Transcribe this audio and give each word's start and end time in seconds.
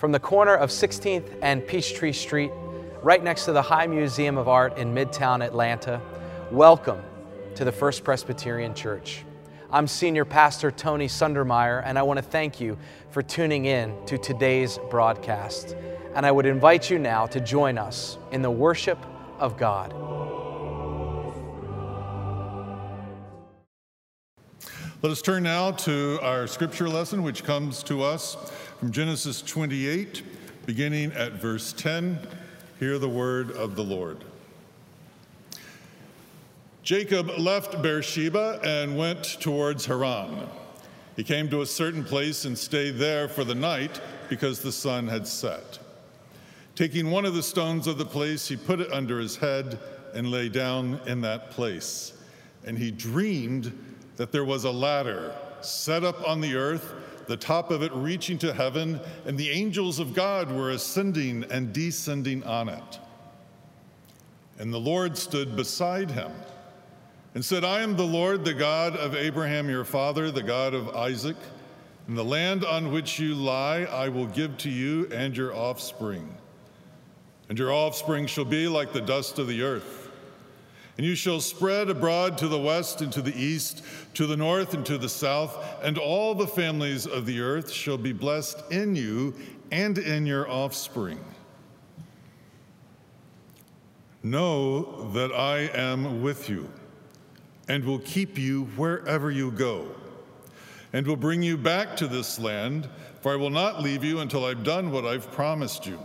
from 0.00 0.12
the 0.12 0.18
corner 0.18 0.54
of 0.54 0.70
16th 0.70 1.28
and 1.42 1.66
Peachtree 1.66 2.12
Street, 2.12 2.50
right 3.02 3.22
next 3.22 3.44
to 3.44 3.52
the 3.52 3.60
High 3.60 3.86
Museum 3.86 4.38
of 4.38 4.48
Art 4.48 4.78
in 4.78 4.94
Midtown 4.94 5.44
Atlanta. 5.44 6.00
Welcome 6.50 7.02
to 7.54 7.66
the 7.66 7.70
First 7.70 8.02
Presbyterian 8.02 8.74
Church. 8.74 9.26
I'm 9.70 9.86
Senior 9.86 10.24
Pastor 10.24 10.70
Tony 10.70 11.06
Sundermeier, 11.06 11.82
and 11.84 11.98
I 11.98 12.02
want 12.02 12.16
to 12.16 12.22
thank 12.22 12.62
you 12.62 12.78
for 13.10 13.20
tuning 13.22 13.66
in 13.66 13.94
to 14.06 14.16
today's 14.16 14.78
broadcast. 14.88 15.76
And 16.14 16.24
I 16.24 16.30
would 16.30 16.46
invite 16.46 16.88
you 16.88 16.98
now 16.98 17.26
to 17.26 17.38
join 17.38 17.76
us 17.76 18.16
in 18.32 18.40
the 18.40 18.50
worship 18.50 18.98
of 19.38 19.58
God. 19.58 19.92
Let 25.02 25.12
us 25.12 25.22
turn 25.22 25.42
now 25.42 25.70
to 25.72 26.18
our 26.22 26.46
scripture 26.46 26.88
lesson, 26.88 27.22
which 27.22 27.44
comes 27.44 27.82
to 27.84 28.02
us 28.02 28.36
from 28.80 28.92
Genesis 28.92 29.42
28, 29.42 30.22
beginning 30.64 31.12
at 31.12 31.32
verse 31.32 31.74
10. 31.74 32.18
Hear 32.78 32.98
the 32.98 33.10
word 33.10 33.50
of 33.50 33.76
the 33.76 33.84
Lord. 33.84 34.24
Jacob 36.82 37.28
left 37.36 37.82
Beersheba 37.82 38.58
and 38.64 38.96
went 38.96 39.38
towards 39.38 39.84
Haran. 39.84 40.48
He 41.14 41.22
came 41.22 41.50
to 41.50 41.60
a 41.60 41.66
certain 41.66 42.02
place 42.02 42.46
and 42.46 42.56
stayed 42.56 42.92
there 42.92 43.28
for 43.28 43.44
the 43.44 43.54
night 43.54 44.00
because 44.30 44.62
the 44.62 44.72
sun 44.72 45.06
had 45.06 45.26
set. 45.26 45.78
Taking 46.74 47.10
one 47.10 47.26
of 47.26 47.34
the 47.34 47.42
stones 47.42 47.86
of 47.86 47.98
the 47.98 48.06
place, 48.06 48.48
he 48.48 48.56
put 48.56 48.80
it 48.80 48.90
under 48.94 49.18
his 49.18 49.36
head 49.36 49.78
and 50.14 50.30
lay 50.30 50.48
down 50.48 50.98
in 51.06 51.20
that 51.20 51.50
place. 51.50 52.14
And 52.64 52.78
he 52.78 52.90
dreamed 52.90 53.78
that 54.16 54.32
there 54.32 54.46
was 54.46 54.64
a 54.64 54.70
ladder 54.70 55.34
set 55.60 56.02
up 56.02 56.26
on 56.26 56.40
the 56.40 56.54
earth, 56.54 56.94
the 57.30 57.36
top 57.36 57.70
of 57.70 57.80
it 57.80 57.92
reaching 57.92 58.36
to 58.38 58.52
heaven, 58.52 58.98
and 59.24 59.38
the 59.38 59.50
angels 59.50 60.00
of 60.00 60.14
God 60.14 60.50
were 60.50 60.70
ascending 60.70 61.44
and 61.44 61.72
descending 61.72 62.42
on 62.42 62.68
it. 62.68 62.98
And 64.58 64.74
the 64.74 64.80
Lord 64.80 65.16
stood 65.16 65.54
beside 65.54 66.10
him 66.10 66.32
and 67.36 67.44
said, 67.44 67.62
I 67.62 67.82
am 67.82 67.96
the 67.96 68.02
Lord, 68.02 68.44
the 68.44 68.52
God 68.52 68.96
of 68.96 69.14
Abraham 69.14 69.70
your 69.70 69.84
father, 69.84 70.32
the 70.32 70.42
God 70.42 70.74
of 70.74 70.88
Isaac. 70.96 71.36
And 72.08 72.18
the 72.18 72.24
land 72.24 72.64
on 72.64 72.90
which 72.90 73.20
you 73.20 73.36
lie 73.36 73.82
I 73.82 74.08
will 74.08 74.26
give 74.26 74.58
to 74.58 74.68
you 74.68 75.06
and 75.12 75.36
your 75.36 75.54
offspring. 75.54 76.36
And 77.48 77.56
your 77.56 77.72
offspring 77.72 78.26
shall 78.26 78.44
be 78.44 78.66
like 78.66 78.92
the 78.92 79.00
dust 79.00 79.38
of 79.38 79.46
the 79.46 79.62
earth. 79.62 79.99
And 81.00 81.06
you 81.06 81.14
shall 81.14 81.40
spread 81.40 81.88
abroad 81.88 82.36
to 82.36 82.46
the 82.46 82.58
west 82.58 83.00
and 83.00 83.10
to 83.14 83.22
the 83.22 83.34
east, 83.34 83.82
to 84.12 84.26
the 84.26 84.36
north 84.36 84.74
and 84.74 84.84
to 84.84 84.98
the 84.98 85.08
south, 85.08 85.56
and 85.82 85.96
all 85.96 86.34
the 86.34 86.46
families 86.46 87.06
of 87.06 87.24
the 87.24 87.40
earth 87.40 87.70
shall 87.70 87.96
be 87.96 88.12
blessed 88.12 88.58
in 88.70 88.94
you 88.94 89.34
and 89.70 89.96
in 89.96 90.26
your 90.26 90.46
offspring. 90.50 91.18
Know 94.22 95.10
that 95.12 95.32
I 95.32 95.70
am 95.72 96.20
with 96.20 96.50
you 96.50 96.70
and 97.66 97.82
will 97.82 98.00
keep 98.00 98.36
you 98.36 98.64
wherever 98.76 99.30
you 99.30 99.52
go, 99.52 99.88
and 100.92 101.06
will 101.06 101.16
bring 101.16 101.42
you 101.42 101.56
back 101.56 101.96
to 101.96 102.08
this 102.08 102.38
land, 102.38 102.90
for 103.22 103.32
I 103.32 103.36
will 103.36 103.48
not 103.48 103.80
leave 103.80 104.04
you 104.04 104.20
until 104.20 104.44
I've 104.44 104.64
done 104.64 104.90
what 104.90 105.06
I've 105.06 105.32
promised 105.32 105.86
you. 105.86 105.98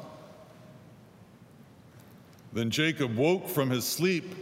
Then 2.53 2.69
Jacob 2.69 3.17
woke 3.17 3.49
from 3.49 3.69
his 3.69 3.83
sleep 3.83 4.33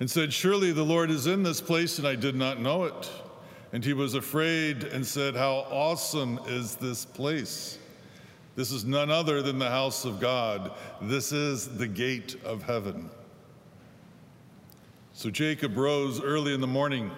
and 0.00 0.10
said, 0.10 0.32
Surely 0.32 0.72
the 0.72 0.84
Lord 0.84 1.10
is 1.10 1.26
in 1.26 1.42
this 1.42 1.60
place, 1.60 1.98
and 1.98 2.06
I 2.06 2.14
did 2.14 2.34
not 2.34 2.60
know 2.60 2.84
it. 2.84 3.10
And 3.72 3.84
he 3.84 3.92
was 3.92 4.14
afraid 4.14 4.84
and 4.84 5.06
said, 5.06 5.34
How 5.34 5.66
awesome 5.70 6.40
is 6.46 6.76
this 6.76 7.04
place! 7.04 7.78
This 8.56 8.72
is 8.72 8.84
none 8.84 9.10
other 9.10 9.40
than 9.40 9.58
the 9.58 9.70
house 9.70 10.04
of 10.04 10.18
God. 10.18 10.72
This 11.02 11.30
is 11.30 11.78
the 11.78 11.86
gate 11.86 12.36
of 12.44 12.62
heaven. 12.62 13.08
So 15.12 15.30
Jacob 15.30 15.76
rose 15.76 16.20
early 16.20 16.54
in 16.54 16.60
the 16.60 16.66
morning. 16.66 17.10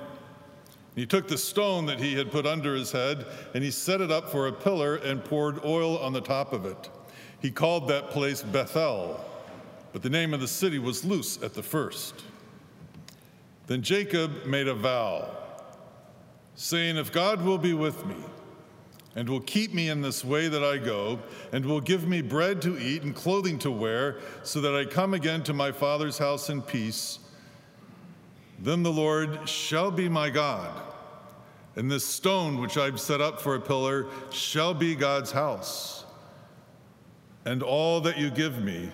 He 0.95 1.07
took 1.07 1.29
the 1.29 1.39
stone 1.39 1.87
that 1.87 1.99
he 1.99 2.15
had 2.15 2.31
put 2.31 2.47
under 2.47 2.75
his 2.75 2.93
head, 2.93 3.25
and 3.55 3.65
he 3.65 3.71
set 3.71 4.01
it 4.01 4.11
up 4.11 4.29
for 4.29 4.49
a 4.49 4.53
pillar 4.53 4.97
and 4.97 5.25
poured 5.25 5.65
oil 5.65 5.99
on 5.99 6.13
the 6.13 6.21
top 6.21 6.53
of 6.53 6.67
it. 6.67 6.91
He 7.41 7.51
called 7.51 7.89
that 7.89 8.11
place 8.11 8.43
Bethel, 8.43 9.25
but 9.93 10.03
the 10.03 10.11
name 10.11 10.35
of 10.35 10.41
the 10.41 10.49
city 10.49 10.79
was 10.79 11.05
Luz 11.05 11.43
at 11.43 11.55
the 11.55 11.63
first. 11.63 12.25
Then 13.71 13.83
Jacob 13.83 14.47
made 14.47 14.67
a 14.67 14.75
vow, 14.75 15.31
saying, 16.57 16.97
If 16.97 17.13
God 17.13 17.41
will 17.41 17.57
be 17.57 17.73
with 17.73 18.05
me, 18.05 18.17
and 19.15 19.29
will 19.29 19.43
keep 19.43 19.73
me 19.73 19.89
in 19.89 20.01
this 20.01 20.25
way 20.25 20.49
that 20.49 20.65
I 20.65 20.77
go, 20.77 21.21
and 21.53 21.65
will 21.65 21.81
give 21.81 22.09
me 22.09 22.21
bread 22.21 22.61
to 22.63 22.77
eat 22.77 23.05
and 23.05 23.15
clothing 23.15 23.61
to 23.61 23.71
wear, 23.71 24.19
so 24.43 24.61
that 24.61 24.75
I 24.75 24.87
come 24.87 25.15
again 25.15 25.45
to 25.45 25.53
my 25.53 25.71
father's 25.71 26.19
house 26.19 26.51
in 26.51 26.63
peace, 26.63 27.21
then 28.59 28.83
the 28.83 28.91
Lord 28.91 29.49
shall 29.49 29.93
be 29.93 30.09
my 30.09 30.31
God, 30.31 30.83
and 31.77 31.89
this 31.89 32.05
stone 32.05 32.61
which 32.61 32.77
I've 32.77 32.99
set 32.99 33.21
up 33.21 33.41
for 33.41 33.55
a 33.55 33.61
pillar 33.61 34.09
shall 34.33 34.75
be 34.75 34.97
God's 34.97 35.31
house. 35.31 36.05
And 37.45 37.63
all 37.63 38.01
that 38.01 38.19
you 38.19 38.31
give 38.31 38.65
me, 38.65 38.91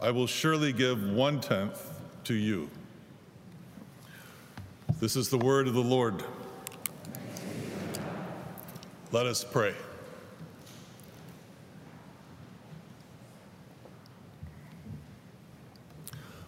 I 0.00 0.12
will 0.12 0.28
surely 0.28 0.72
give 0.72 1.02
one 1.02 1.40
tenth 1.40 2.00
to 2.22 2.34
you. 2.34 2.70
This 5.00 5.16
is 5.16 5.28
the 5.28 5.38
word 5.38 5.66
of 5.66 5.74
the 5.74 5.82
Lord. 5.82 6.22
Let 9.10 9.26
us 9.26 9.44
pray. 9.44 9.74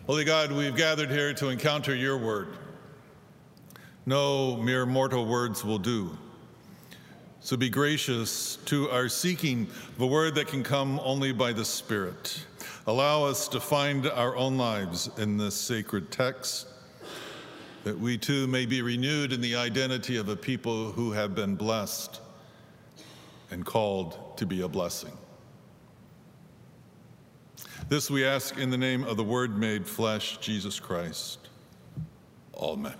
Holy 0.07 0.25
God, 0.25 0.53
we've 0.53 0.77
gathered 0.77 1.11
here 1.11 1.35
to 1.35 1.49
encounter 1.49 1.93
your 1.95 2.17
word. 2.17 2.49
No 4.07 4.57
mere 4.57 4.87
mortal 4.87 5.27
words 5.27 5.65
will 5.65 5.81
do. 5.81 6.17
So 7.41 7.57
be 7.57 7.69
gracious 7.69 8.57
to 8.67 8.89
our 8.91 9.09
seeking 9.09 9.67
the 9.99 10.07
word 10.07 10.37
that 10.37 10.47
can 10.47 10.63
come 10.63 11.01
only 11.03 11.33
by 11.33 11.53
the 11.53 11.65
Spirit. 11.65 12.45
Allow 12.87 13.25
us 13.25 13.49
to 13.49 13.61
find 13.61 14.07
our 14.07 14.37
own 14.37 14.57
lives 14.57 15.11
in 15.19 15.37
this 15.37 15.57
sacred 15.57 16.13
text 16.13 16.69
that 17.87 17.97
we 17.97 18.19
too 18.19 18.49
may 18.49 18.67
be 18.67 18.83
renewed 18.83 19.33
in 19.33 19.41
the 19.41 19.55
identity 19.55 20.17
of 20.17 20.29
a 20.29 20.35
people 20.35 20.91
who 20.91 21.13
have 21.13 21.37
been 21.37 21.55
blessed 21.55 22.21
and 23.53 23.65
called 23.65 24.37
to 24.37 24.45
be 24.45 24.63
a 24.63 24.69
blessing. 24.69 25.13
This 27.89 28.11
we 28.11 28.25
ask 28.25 28.59
in 28.59 28.71
the 28.71 28.77
name 28.77 29.05
of 29.05 29.17
the 29.17 29.23
Word 29.23 29.57
made 29.57 29.87
flesh, 29.87 30.39
Jesus 30.39 30.81
Christ. 30.81 31.49
Amen. 32.57 32.93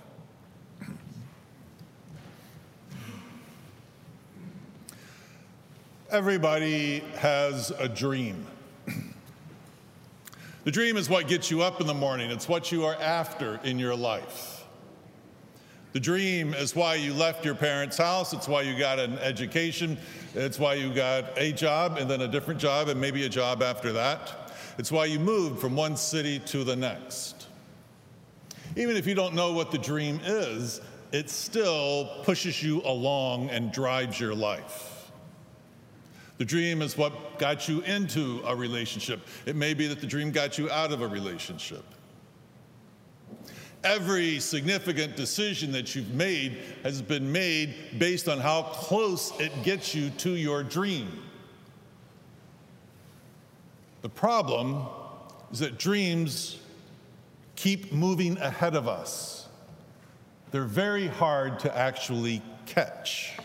Everybody 6.09 6.99
has 7.17 7.71
a 7.71 7.89
dream. 7.89 8.47
the 10.63 10.71
dream 10.71 10.95
is 10.95 11.09
what 11.09 11.27
gets 11.27 11.51
you 11.51 11.61
up 11.61 11.81
in 11.81 11.87
the 11.87 11.93
morning, 11.93 12.31
it's 12.31 12.47
what 12.47 12.71
you 12.71 12.85
are 12.85 12.95
after 13.01 13.59
in 13.65 13.77
your 13.77 13.93
life. 13.93 14.56
The 15.97 16.01
dream 16.01 16.53
is 16.53 16.75
why 16.75 16.93
you 16.93 17.11
left 17.11 17.43
your 17.43 17.55
parents' 17.55 17.97
house. 17.97 18.31
It's 18.31 18.47
why 18.47 18.61
you 18.61 18.77
got 18.77 18.99
an 18.99 19.17
education. 19.17 19.97
It's 20.35 20.59
why 20.59 20.75
you 20.75 20.93
got 20.93 21.35
a 21.35 21.51
job 21.51 21.97
and 21.97 22.07
then 22.07 22.21
a 22.21 22.27
different 22.27 22.59
job 22.59 22.87
and 22.87 23.01
maybe 23.01 23.25
a 23.25 23.29
job 23.29 23.63
after 23.63 23.91
that. 23.93 24.53
It's 24.77 24.91
why 24.91 25.05
you 25.05 25.17
moved 25.17 25.59
from 25.59 25.75
one 25.75 25.97
city 25.97 26.37
to 26.37 26.63
the 26.63 26.75
next. 26.75 27.47
Even 28.75 28.95
if 28.95 29.07
you 29.07 29.15
don't 29.15 29.33
know 29.33 29.53
what 29.53 29.71
the 29.71 29.79
dream 29.79 30.19
is, 30.23 30.81
it 31.11 31.31
still 31.31 32.21
pushes 32.21 32.61
you 32.61 32.83
along 32.83 33.49
and 33.49 33.71
drives 33.71 34.19
your 34.19 34.35
life. 34.35 35.09
The 36.37 36.45
dream 36.45 36.83
is 36.83 36.95
what 36.95 37.39
got 37.39 37.67
you 37.67 37.81
into 37.81 38.43
a 38.45 38.55
relationship. 38.55 39.21
It 39.47 39.55
may 39.55 39.73
be 39.73 39.87
that 39.87 39.99
the 39.99 40.05
dream 40.05 40.29
got 40.29 40.59
you 40.59 40.69
out 40.69 40.91
of 40.91 41.01
a 41.01 41.07
relationship. 41.07 41.83
Every 43.87 44.41
significant 44.41 45.15
decision 45.15 45.71
that 45.71 45.95
you've 45.95 46.13
made 46.13 46.57
has 46.83 47.01
been 47.01 47.31
made 47.31 47.73
based 47.97 48.27
on 48.27 48.37
how 48.37 48.63
close 48.63 49.31
it 49.39 49.63
gets 49.63 49.95
you 49.95 50.09
to 50.09 50.31
your 50.31 50.61
dream. 50.61 51.23
The 54.01 54.09
problem 54.09 54.85
is 55.53 55.59
that 55.59 55.79
dreams 55.79 56.59
keep 57.55 57.93
moving 57.93 58.37
ahead 58.39 58.75
of 58.75 58.89
us. 58.89 59.47
They're 60.51 60.65
very 60.65 61.07
hard 61.07 61.59
to 61.59 61.73
actually 61.75 62.41
catch. 62.65 63.37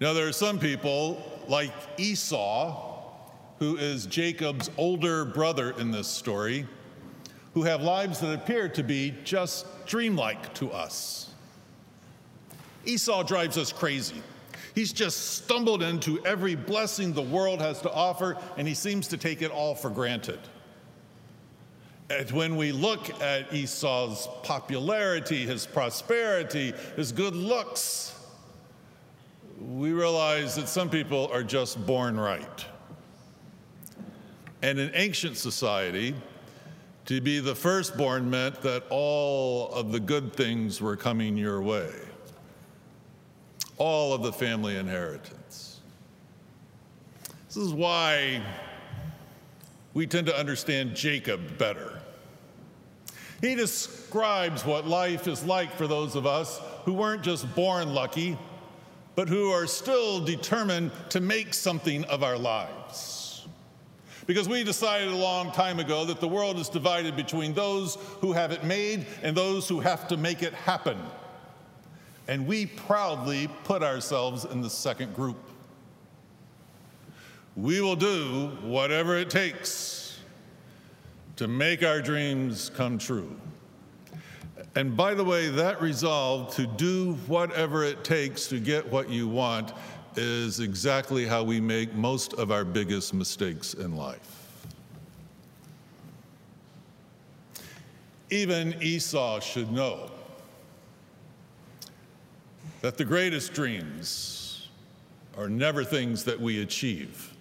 Now, 0.00 0.14
there 0.14 0.26
are 0.26 0.32
some 0.32 0.58
people 0.58 1.22
like 1.46 1.72
Esau 1.98 2.97
who 3.58 3.76
is 3.76 4.06
Jacob's 4.06 4.70
older 4.76 5.24
brother 5.24 5.72
in 5.78 5.90
this 5.90 6.08
story, 6.08 6.66
who 7.54 7.62
have 7.62 7.82
lives 7.82 8.20
that 8.20 8.32
appear 8.32 8.68
to 8.68 8.82
be 8.82 9.14
just 9.24 9.66
dreamlike 9.86 10.54
to 10.54 10.70
us. 10.70 11.30
Esau 12.84 13.22
drives 13.22 13.58
us 13.58 13.72
crazy. 13.72 14.22
He's 14.74 14.92
just 14.92 15.34
stumbled 15.34 15.82
into 15.82 16.24
every 16.24 16.54
blessing 16.54 17.12
the 17.12 17.22
world 17.22 17.60
has 17.60 17.80
to 17.82 17.92
offer, 17.92 18.36
and 18.56 18.68
he 18.68 18.74
seems 18.74 19.08
to 19.08 19.16
take 19.16 19.42
it 19.42 19.50
all 19.50 19.74
for 19.74 19.90
granted. 19.90 20.38
And 22.10 22.30
when 22.30 22.56
we 22.56 22.72
look 22.72 23.20
at 23.20 23.52
Esau's 23.52 24.28
popularity, 24.42 25.44
his 25.44 25.66
prosperity, 25.66 26.72
his 26.96 27.12
good 27.12 27.34
looks, 27.34 28.14
we 29.60 29.92
realize 29.92 30.54
that 30.54 30.68
some 30.68 30.88
people 30.88 31.28
are 31.32 31.42
just 31.42 31.84
born 31.84 32.18
right. 32.18 32.64
And 34.62 34.78
in 34.78 34.90
ancient 34.94 35.36
society, 35.36 36.14
to 37.06 37.20
be 37.20 37.40
the 37.40 37.54
firstborn 37.54 38.28
meant 38.28 38.60
that 38.62 38.84
all 38.90 39.72
of 39.72 39.92
the 39.92 40.00
good 40.00 40.34
things 40.34 40.80
were 40.80 40.96
coming 40.96 41.36
your 41.36 41.62
way, 41.62 41.90
all 43.78 44.12
of 44.12 44.22
the 44.22 44.32
family 44.32 44.76
inheritance. 44.76 45.80
This 47.46 47.56
is 47.56 47.72
why 47.72 48.42
we 49.94 50.06
tend 50.06 50.26
to 50.26 50.38
understand 50.38 50.94
Jacob 50.94 51.56
better. 51.56 51.98
He 53.40 53.54
describes 53.54 54.66
what 54.66 54.86
life 54.86 55.28
is 55.28 55.44
like 55.44 55.72
for 55.76 55.86
those 55.86 56.14
of 56.14 56.26
us 56.26 56.60
who 56.84 56.92
weren't 56.92 57.22
just 57.22 57.54
born 57.54 57.94
lucky, 57.94 58.36
but 59.14 59.28
who 59.28 59.50
are 59.50 59.66
still 59.66 60.20
determined 60.20 60.90
to 61.10 61.20
make 61.20 61.54
something 61.54 62.04
of 62.04 62.22
our 62.22 62.36
lives. 62.36 62.77
Because 64.28 64.46
we 64.46 64.62
decided 64.62 65.08
a 65.08 65.16
long 65.16 65.52
time 65.52 65.78
ago 65.80 66.04
that 66.04 66.20
the 66.20 66.28
world 66.28 66.58
is 66.58 66.68
divided 66.68 67.16
between 67.16 67.54
those 67.54 67.96
who 68.20 68.32
have 68.32 68.52
it 68.52 68.62
made 68.62 69.06
and 69.22 69.34
those 69.34 69.66
who 69.66 69.80
have 69.80 70.06
to 70.08 70.18
make 70.18 70.42
it 70.42 70.52
happen. 70.52 70.98
And 72.28 72.46
we 72.46 72.66
proudly 72.66 73.48
put 73.64 73.82
ourselves 73.82 74.44
in 74.44 74.60
the 74.60 74.68
second 74.68 75.14
group. 75.14 75.38
We 77.56 77.80
will 77.80 77.96
do 77.96 78.48
whatever 78.60 79.16
it 79.16 79.30
takes 79.30 80.20
to 81.36 81.48
make 81.48 81.82
our 81.82 82.02
dreams 82.02 82.70
come 82.76 82.98
true. 82.98 83.34
And 84.74 84.94
by 84.94 85.14
the 85.14 85.24
way, 85.24 85.48
that 85.48 85.80
resolve 85.80 86.54
to 86.56 86.66
do 86.66 87.14
whatever 87.28 87.82
it 87.82 88.04
takes 88.04 88.46
to 88.48 88.60
get 88.60 88.92
what 88.92 89.08
you 89.08 89.26
want 89.26 89.72
is 90.18 90.60
exactly 90.60 91.24
how 91.24 91.42
we 91.42 91.60
make 91.60 91.94
most 91.94 92.34
of 92.34 92.50
our 92.50 92.64
biggest 92.64 93.14
mistakes 93.14 93.74
in 93.74 93.96
life. 93.96 94.46
Even 98.30 98.74
Esau 98.82 99.40
should 99.40 99.72
know 99.72 100.10
that 102.80 102.98
the 102.98 103.04
greatest 103.04 103.54
dreams 103.54 104.68
are 105.36 105.48
never 105.48 105.84
things 105.84 106.24
that 106.24 106.38
we 106.38 106.62
achieve. 106.62 107.34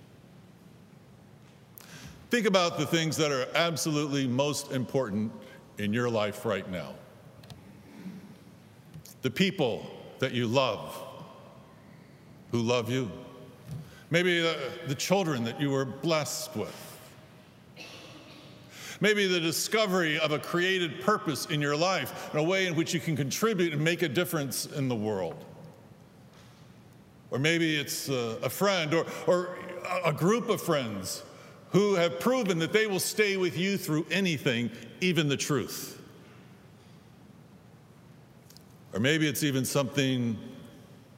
Think 2.29 2.45
about 2.45 2.77
the 2.77 2.85
things 2.85 3.17
that 3.17 3.31
are 3.31 3.47
absolutely 3.55 4.27
most 4.27 4.71
important 4.71 5.31
in 5.77 5.93
your 5.93 6.09
life 6.09 6.45
right 6.45 6.69
now 6.69 6.93
the 9.21 9.31
people 9.31 9.85
that 10.19 10.31
you 10.31 10.47
love 10.47 11.06
who 12.51 12.61
love 12.61 12.89
you, 12.89 13.11
maybe 14.09 14.39
the, 14.39 14.57
the 14.87 14.95
children 14.95 15.43
that 15.43 15.59
you 15.59 15.69
were 15.69 15.85
blessed 15.85 16.55
with, 16.55 16.75
maybe 19.01 19.27
the 19.27 19.39
discovery 19.39 20.19
of 20.19 20.31
a 20.31 20.39
created 20.39 21.01
purpose 21.01 21.45
in 21.47 21.61
your 21.61 21.75
life 21.75 22.33
in 22.33 22.39
a 22.39 22.43
way 22.43 22.67
in 22.67 22.75
which 22.75 22.93
you 22.93 22.99
can 22.99 23.15
contribute 23.15 23.73
and 23.73 23.83
make 23.83 24.01
a 24.01 24.09
difference 24.09 24.65
in 24.65 24.87
the 24.87 24.95
world. 24.95 25.45
Or 27.29 27.39
maybe 27.39 27.75
it's 27.75 28.09
a, 28.09 28.37
a 28.41 28.49
friend 28.49 28.93
or, 28.93 29.05
or 29.27 29.57
a 30.05 30.13
group 30.13 30.49
of 30.49 30.61
friends 30.61 31.23
who 31.71 31.95
have 31.95 32.19
proven 32.19 32.59
that 32.59 32.71
they 32.71 32.87
will 32.87 32.99
stay 32.99 33.35
with 33.35 33.57
you 33.57 33.77
through 33.77 34.05
anything, 34.09 34.71
even 35.01 35.27
the 35.27 35.37
truth. 35.37 36.01
Or 38.93 38.99
maybe 38.99 39.27
it's 39.27 39.43
even 39.43 39.65
something 39.65 40.37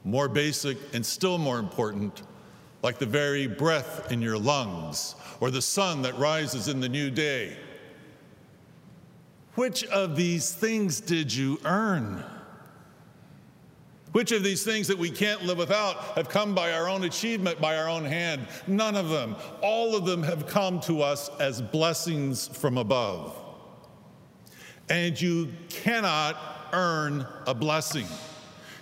more 0.04 0.28
basic 0.28 0.78
and 0.94 1.06
still 1.06 1.38
more 1.38 1.60
important, 1.60 2.24
like 2.84 3.00
the 3.00 3.06
very 3.06 3.48
breath 3.48 4.12
in 4.12 4.22
your 4.22 4.38
lungs 4.38 5.16
or 5.40 5.52
the 5.52 5.62
sun 5.62 6.02
that 6.02 6.18
rises 6.18 6.68
in 6.68 6.80
the 6.80 6.90
new 6.90 7.10
day. 7.12 7.58
Which 9.56 9.84
of 9.86 10.16
these 10.16 10.54
things 10.54 11.02
did 11.02 11.34
you 11.34 11.60
earn? 11.66 12.24
Which 14.12 14.32
of 14.32 14.44
these 14.44 14.64
things 14.64 14.88
that 14.88 14.98
we 14.98 15.12
can't 15.12 15.44
live 15.44 15.58
without 15.58 15.98
have 16.16 16.30
come 16.30 16.56
by 16.56 16.72
our 16.72 16.90
own 16.90 17.04
achievement, 17.04 17.62
by 17.62 17.78
our 17.78 17.88
own 17.88 18.06
hand? 18.06 18.48
None 18.66 18.96
of 18.96 19.10
them. 19.10 19.36
All 19.62 19.96
of 19.96 20.06
them 20.06 20.24
have 20.24 20.48
come 20.48 20.80
to 20.82 21.02
us 21.02 21.30
as 21.40 21.62
blessings 21.62 22.48
from 22.48 22.78
above. 22.78 23.38
And 24.90 25.20
you 25.20 25.50
cannot 25.70 26.38
earn 26.74 27.28
a 27.46 27.54
blessing. 27.54 28.08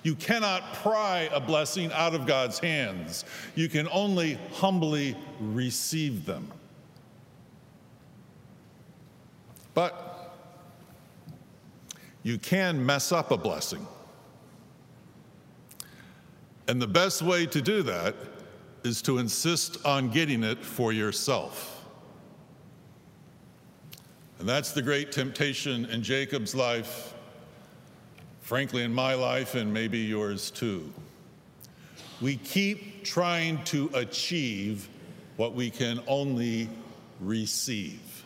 You 0.08 0.16
cannot 0.16 0.74
pry 0.76 1.28
a 1.34 1.40
blessing 1.42 1.92
out 1.92 2.16
of 2.16 2.26
God's 2.26 2.60
hands. 2.60 3.26
You 3.56 3.68
can 3.68 3.90
only 3.90 4.40
humbly 4.54 5.18
receive 5.42 6.26
them. 6.26 6.50
But 9.74 10.34
you 12.24 12.38
can 12.38 12.86
mess 12.86 13.12
up 13.12 13.32
a 13.32 13.38
blessing. 13.38 13.86
And 16.70 16.82
the 16.82 16.88
best 16.88 17.22
way 17.22 17.46
to 17.46 17.62
do 17.62 17.84
that 17.84 18.16
is 18.86 19.02
to 19.02 19.18
insist 19.18 19.86
on 19.86 20.10
getting 20.10 20.42
it 20.42 20.64
for 20.64 20.94
yourself. 20.94 21.86
And 24.40 24.48
that's 24.48 24.72
the 24.72 24.82
great 24.82 25.12
temptation 25.12 25.84
in 25.88 26.02
Jacob's 26.02 26.56
life 26.56 27.14
frankly, 28.48 28.82
in 28.82 28.94
my 28.94 29.14
life 29.14 29.56
and 29.56 29.74
maybe 29.74 29.98
yours 29.98 30.50
too. 30.50 30.90
We 32.22 32.38
keep 32.38 33.04
trying 33.04 33.62
to 33.66 33.90
achieve 33.94 34.88
what 35.36 35.54
we 35.54 35.70
can 35.70 36.00
only 36.08 36.70
receive. 37.20 38.24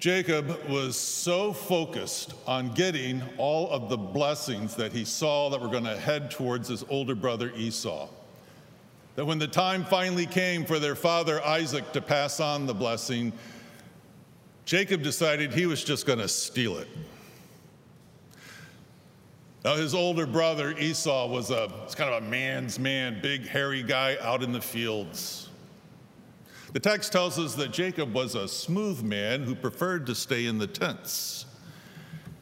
Jacob 0.00 0.68
was 0.68 0.96
so 0.96 1.52
focused 1.52 2.34
on 2.44 2.74
getting 2.74 3.22
all 3.38 3.70
of 3.70 3.88
the 3.88 3.96
blessings 3.96 4.74
that 4.74 4.90
he 4.90 5.04
saw 5.04 5.48
that 5.50 5.60
were 5.60 5.68
going 5.68 5.84
to 5.84 5.96
head 5.96 6.28
towards 6.28 6.66
his 6.66 6.84
older 6.88 7.14
brother 7.14 7.52
Esau 7.54 8.08
that 9.14 9.24
when 9.24 9.38
the 9.38 9.46
time 9.46 9.84
finally 9.84 10.26
came 10.26 10.64
for 10.64 10.80
their 10.80 10.96
father 10.96 11.40
Isaac 11.44 11.92
to 11.92 12.00
pass 12.00 12.40
on 12.40 12.66
the 12.66 12.74
blessing, 12.74 13.32
Jacob 14.64 15.02
decided 15.02 15.52
he 15.52 15.66
was 15.66 15.82
just 15.82 16.06
going 16.06 16.18
to 16.18 16.28
steal 16.28 16.78
it. 16.78 16.88
Now, 19.64 19.76
his 19.76 19.94
older 19.94 20.26
brother 20.26 20.72
Esau 20.78 21.26
was 21.26 21.50
a 21.50 21.68
was 21.84 21.94
kind 21.94 22.12
of 22.12 22.22
a 22.22 22.26
man's 22.26 22.78
man, 22.78 23.20
big, 23.20 23.46
hairy 23.46 23.82
guy 23.82 24.16
out 24.22 24.42
in 24.42 24.52
the 24.52 24.60
fields. 24.60 25.50
The 26.72 26.80
text 26.80 27.12
tells 27.12 27.38
us 27.38 27.54
that 27.56 27.70
Jacob 27.70 28.14
was 28.14 28.34
a 28.36 28.48
smooth 28.48 29.02
man 29.02 29.42
who 29.42 29.54
preferred 29.54 30.06
to 30.06 30.14
stay 30.14 30.46
in 30.46 30.56
the 30.56 30.66
tents. 30.66 31.44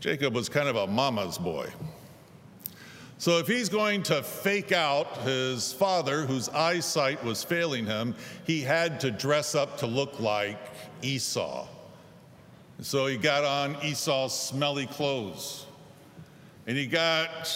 Jacob 0.01 0.35
was 0.35 0.49
kind 0.49 0.69
of 0.69 0.77
a 0.77 0.87
mama's 0.87 1.39
boy. 1.39 1.73
So, 3.21 3.39
if 3.39 3.49
he's 3.49 3.69
going 3.69 4.05
to 4.05 4.23
fake 4.23 4.71
out 4.71 5.17
his 5.23 5.73
father, 5.73 6.25
whose 6.25 6.49
eyesight 6.51 7.25
was 7.25 7.43
failing 7.43 7.85
him, 7.85 8.15
he 8.47 8.61
had 8.61 9.01
to 9.01 9.11
dress 9.11 9.57
up 9.57 9.79
to 9.79 9.89
look 9.89 10.21
like 10.21 10.61
Esau. 11.03 11.67
So 12.80 13.06
he 13.06 13.16
got 13.16 13.44
on 13.44 13.76
Esau's 13.85 14.38
smelly 14.38 14.87
clothes. 14.87 15.66
And 16.66 16.76
he 16.76 16.87
got 16.87 17.50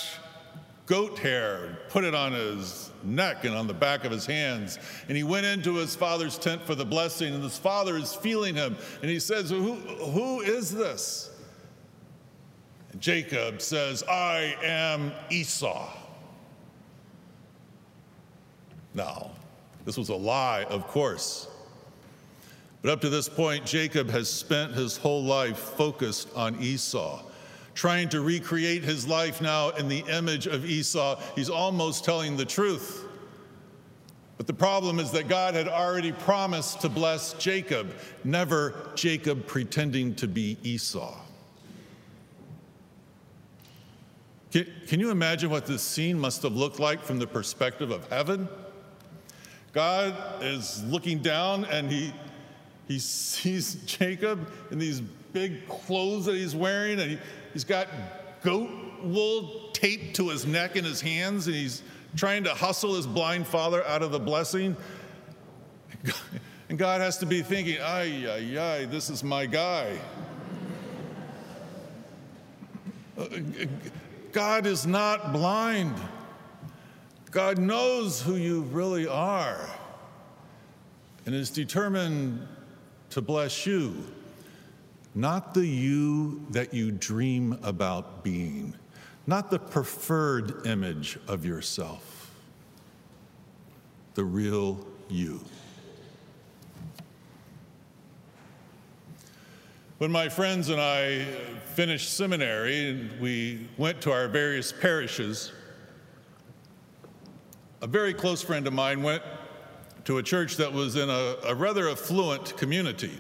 goat 0.86 1.18
hair, 1.18 1.78
put 1.90 2.02
it 2.02 2.14
on 2.14 2.32
his 2.32 2.90
neck 3.04 3.44
and 3.44 3.54
on 3.54 3.66
the 3.66 3.74
back 3.74 4.04
of 4.04 4.10
his 4.10 4.26
hands. 4.26 4.78
And 5.08 5.16
he 5.16 5.22
went 5.22 5.46
into 5.46 5.74
his 5.76 5.94
father's 5.94 6.38
tent 6.38 6.62
for 6.62 6.74
the 6.74 6.84
blessing, 6.84 7.34
and 7.34 7.42
his 7.42 7.58
father 7.58 7.96
is 7.96 8.14
feeling 8.14 8.54
him. 8.54 8.76
And 9.00 9.10
he 9.10 9.20
says, 9.20 9.50
Who, 9.50 9.74
who 9.74 10.40
is 10.40 10.74
this? 10.74 11.30
And 12.92 13.00
Jacob 13.00 13.60
says, 13.60 14.02
I 14.04 14.56
am 14.62 15.12
Esau. 15.30 15.88
Now, 18.94 19.30
this 19.84 19.96
was 19.96 20.08
a 20.08 20.14
lie, 20.14 20.64
of 20.64 20.86
course. 20.88 21.48
But 22.82 22.90
up 22.90 23.00
to 23.02 23.08
this 23.08 23.28
point, 23.28 23.64
Jacob 23.64 24.10
has 24.10 24.28
spent 24.28 24.72
his 24.72 24.96
whole 24.96 25.22
life 25.22 25.56
focused 25.56 26.28
on 26.34 26.60
Esau, 26.60 27.22
trying 27.74 28.08
to 28.08 28.20
recreate 28.20 28.82
his 28.82 29.06
life 29.06 29.40
now 29.40 29.70
in 29.70 29.86
the 29.88 30.04
image 30.08 30.48
of 30.48 30.64
Esau. 30.64 31.20
He's 31.36 31.48
almost 31.48 32.04
telling 32.04 32.36
the 32.36 32.44
truth. 32.44 33.06
But 34.36 34.48
the 34.48 34.52
problem 34.52 34.98
is 34.98 35.12
that 35.12 35.28
God 35.28 35.54
had 35.54 35.68
already 35.68 36.10
promised 36.10 36.80
to 36.80 36.88
bless 36.88 37.34
Jacob, 37.34 37.94
never 38.24 38.74
Jacob 38.96 39.46
pretending 39.46 40.16
to 40.16 40.26
be 40.26 40.58
Esau. 40.64 41.16
Can, 44.50 44.66
can 44.88 44.98
you 44.98 45.10
imagine 45.10 45.48
what 45.48 45.66
this 45.66 45.82
scene 45.82 46.18
must 46.18 46.42
have 46.42 46.56
looked 46.56 46.80
like 46.80 47.04
from 47.04 47.20
the 47.20 47.26
perspective 47.26 47.92
of 47.92 48.08
heaven? 48.08 48.48
God 49.72 50.14
is 50.42 50.82
looking 50.84 51.20
down 51.20 51.64
and 51.66 51.90
he, 51.90 52.12
he 52.88 52.98
sees 52.98 53.76
Jacob 53.86 54.50
in 54.70 54.78
these 54.78 55.00
big 55.32 55.66
clothes 55.68 56.26
that 56.26 56.34
he's 56.34 56.54
wearing, 56.54 57.00
and 57.00 57.12
he, 57.12 57.18
he's 57.52 57.64
got 57.64 57.88
goat 58.42 58.70
wool 59.02 59.70
taped 59.72 60.16
to 60.16 60.28
his 60.28 60.46
neck 60.46 60.76
and 60.76 60.86
his 60.86 61.00
hands, 61.00 61.46
and 61.46 61.56
he's 61.56 61.82
trying 62.16 62.44
to 62.44 62.54
hustle 62.54 62.94
his 62.94 63.06
blind 63.06 63.46
father 63.46 63.84
out 63.86 64.02
of 64.02 64.10
the 64.12 64.20
blessing. 64.20 64.76
And 66.68 66.78
God 66.78 67.00
has 67.00 67.18
to 67.18 67.26
be 67.26 67.42
thinking, 67.42 67.78
ay, 67.80 68.26
ay, 68.28 68.58
ay, 68.58 68.84
this 68.86 69.10
is 69.10 69.22
my 69.22 69.46
guy. 69.46 69.98
God 74.32 74.66
is 74.66 74.86
not 74.86 75.32
blind. 75.32 75.94
God 77.30 77.58
knows 77.58 78.20
who 78.20 78.36
you 78.36 78.62
really 78.62 79.06
are 79.06 79.68
and 81.24 81.34
is 81.34 81.50
determined 81.50 82.46
to 83.12 83.20
bless 83.20 83.66
you, 83.66 83.94
not 85.14 85.52
the 85.52 85.66
you 85.66 86.46
that 86.48 86.72
you 86.72 86.90
dream 86.90 87.58
about 87.62 88.24
being, 88.24 88.74
not 89.26 89.50
the 89.50 89.58
preferred 89.58 90.66
image 90.66 91.18
of 91.28 91.44
yourself, 91.44 92.30
the 94.14 94.24
real 94.24 94.86
you. 95.10 95.40
When 99.98 100.10
my 100.10 100.30
friends 100.30 100.70
and 100.70 100.80
I 100.80 101.24
finished 101.74 102.16
seminary 102.16 102.88
and 102.88 103.20
we 103.20 103.68
went 103.76 104.00
to 104.00 104.10
our 104.10 104.26
various 104.26 104.72
parishes, 104.72 105.52
a 107.82 107.86
very 107.86 108.14
close 108.14 108.40
friend 108.40 108.66
of 108.66 108.72
mine 108.72 109.02
went 109.02 109.22
to 110.04 110.18
a 110.18 110.22
church 110.22 110.56
that 110.56 110.72
was 110.72 110.96
in 110.96 111.08
a, 111.08 111.36
a 111.44 111.54
rather 111.54 111.88
affluent 111.88 112.56
community. 112.56 113.12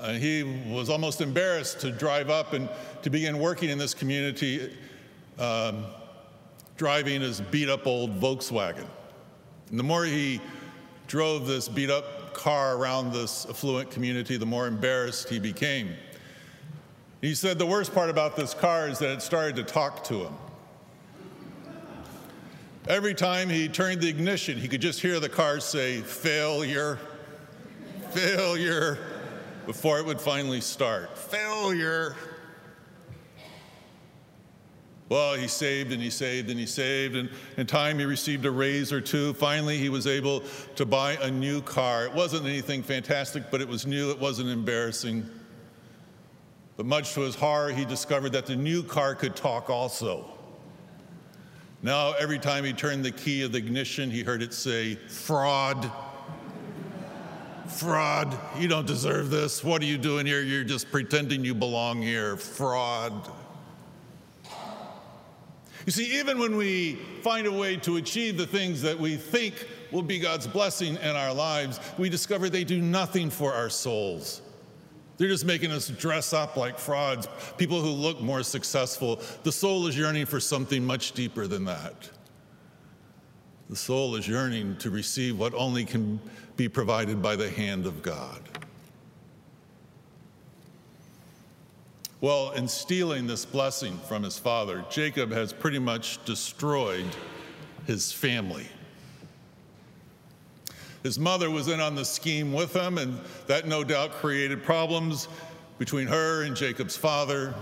Uh, 0.00 0.12
he 0.12 0.42
was 0.68 0.90
almost 0.90 1.20
embarrassed 1.20 1.80
to 1.80 1.90
drive 1.90 2.28
up 2.28 2.52
and 2.52 2.68
to 3.02 3.10
begin 3.10 3.38
working 3.38 3.70
in 3.70 3.78
this 3.78 3.94
community, 3.94 4.70
um, 5.38 5.84
driving 6.76 7.20
his 7.20 7.40
beat 7.40 7.68
up 7.68 7.86
old 7.86 8.20
Volkswagen. 8.20 8.86
And 9.70 9.78
the 9.78 9.84
more 9.84 10.04
he 10.04 10.40
drove 11.06 11.46
this 11.46 11.68
beat 11.68 11.90
up 11.90 12.34
car 12.34 12.76
around 12.76 13.12
this 13.12 13.46
affluent 13.48 13.90
community, 13.90 14.36
the 14.36 14.46
more 14.46 14.66
embarrassed 14.66 15.28
he 15.28 15.38
became. 15.38 15.94
He 17.20 17.34
said 17.34 17.58
the 17.58 17.66
worst 17.66 17.94
part 17.94 18.10
about 18.10 18.36
this 18.36 18.52
car 18.52 18.88
is 18.88 18.98
that 18.98 19.10
it 19.10 19.22
started 19.22 19.56
to 19.56 19.62
talk 19.62 20.04
to 20.04 20.24
him. 20.24 20.34
Every 22.86 23.14
time 23.14 23.48
he 23.48 23.66
turned 23.66 24.02
the 24.02 24.08
ignition, 24.08 24.58
he 24.58 24.68
could 24.68 24.82
just 24.82 25.00
hear 25.00 25.18
the 25.18 25.28
car 25.28 25.58
say, 25.58 26.02
failure, 26.02 26.98
failure, 28.10 28.98
before 29.64 29.98
it 29.98 30.04
would 30.04 30.20
finally 30.20 30.60
start. 30.60 31.16
Failure. 31.16 32.14
Well, 35.08 35.34
he 35.34 35.48
saved 35.48 35.92
and 35.92 36.02
he 36.02 36.10
saved 36.10 36.50
and 36.50 36.60
he 36.60 36.66
saved, 36.66 37.16
and 37.16 37.30
in 37.56 37.66
time 37.66 37.98
he 37.98 38.04
received 38.04 38.44
a 38.44 38.50
raise 38.50 38.92
or 38.92 39.00
two. 39.00 39.32
Finally, 39.34 39.78
he 39.78 39.88
was 39.88 40.06
able 40.06 40.42
to 40.76 40.84
buy 40.84 41.12
a 41.22 41.30
new 41.30 41.62
car. 41.62 42.04
It 42.04 42.12
wasn't 42.12 42.44
anything 42.44 42.82
fantastic, 42.82 43.50
but 43.50 43.62
it 43.62 43.68
was 43.68 43.86
new, 43.86 44.10
it 44.10 44.18
wasn't 44.18 44.50
embarrassing. 44.50 45.26
But 46.76 46.84
much 46.84 47.14
to 47.14 47.20
his 47.20 47.34
horror, 47.34 47.70
he 47.70 47.86
discovered 47.86 48.32
that 48.32 48.44
the 48.44 48.56
new 48.56 48.82
car 48.82 49.14
could 49.14 49.36
talk 49.36 49.70
also. 49.70 50.33
Now, 51.84 52.14
every 52.14 52.38
time 52.38 52.64
he 52.64 52.72
turned 52.72 53.04
the 53.04 53.10
key 53.10 53.42
of 53.42 53.52
the 53.52 53.58
ignition, 53.58 54.10
he 54.10 54.22
heard 54.22 54.40
it 54.40 54.54
say, 54.54 54.94
Fraud. 54.94 55.92
Fraud. 57.68 58.34
You 58.58 58.68
don't 58.68 58.86
deserve 58.86 59.28
this. 59.28 59.62
What 59.62 59.82
are 59.82 59.84
you 59.84 59.98
doing 59.98 60.24
here? 60.24 60.40
You're 60.40 60.64
just 60.64 60.90
pretending 60.90 61.44
you 61.44 61.54
belong 61.54 62.00
here. 62.00 62.38
Fraud. 62.38 63.30
You 65.84 65.92
see, 65.92 66.18
even 66.18 66.38
when 66.38 66.56
we 66.56 66.94
find 67.20 67.46
a 67.46 67.52
way 67.52 67.76
to 67.76 67.98
achieve 67.98 68.38
the 68.38 68.46
things 68.46 68.80
that 68.80 68.98
we 68.98 69.16
think 69.16 69.68
will 69.92 70.00
be 70.00 70.18
God's 70.18 70.46
blessing 70.46 70.96
in 70.96 71.16
our 71.16 71.34
lives, 71.34 71.78
we 71.98 72.08
discover 72.08 72.48
they 72.48 72.64
do 72.64 72.80
nothing 72.80 73.28
for 73.28 73.52
our 73.52 73.68
souls. 73.68 74.40
They're 75.16 75.28
just 75.28 75.44
making 75.44 75.70
us 75.70 75.88
dress 75.88 76.32
up 76.32 76.56
like 76.56 76.78
frauds, 76.78 77.28
people 77.56 77.80
who 77.80 77.90
look 77.90 78.20
more 78.20 78.42
successful. 78.42 79.20
The 79.44 79.52
soul 79.52 79.86
is 79.86 79.96
yearning 79.96 80.26
for 80.26 80.40
something 80.40 80.84
much 80.84 81.12
deeper 81.12 81.46
than 81.46 81.64
that. 81.66 82.10
The 83.70 83.76
soul 83.76 84.16
is 84.16 84.28
yearning 84.28 84.76
to 84.78 84.90
receive 84.90 85.38
what 85.38 85.54
only 85.54 85.84
can 85.84 86.20
be 86.56 86.68
provided 86.68 87.22
by 87.22 87.36
the 87.36 87.50
hand 87.50 87.86
of 87.86 88.02
God. 88.02 88.40
Well, 92.20 92.52
in 92.52 92.68
stealing 92.68 93.26
this 93.26 93.44
blessing 93.44 93.98
from 94.08 94.22
his 94.22 94.38
father, 94.38 94.84
Jacob 94.90 95.30
has 95.30 95.52
pretty 95.52 95.78
much 95.78 96.24
destroyed 96.24 97.06
his 97.86 98.12
family. 98.12 98.66
His 101.04 101.18
mother 101.18 101.50
was 101.50 101.68
in 101.68 101.80
on 101.80 101.94
the 101.94 102.04
scheme 102.04 102.52
with 102.52 102.74
him, 102.74 102.98
and 102.98 103.20
that 103.46 103.68
no 103.68 103.84
doubt 103.84 104.10
created 104.10 104.64
problems 104.64 105.28
between 105.78 106.08
her 106.08 106.42
and 106.42 106.56
Jacob's 106.56 106.96
father. 106.96 107.54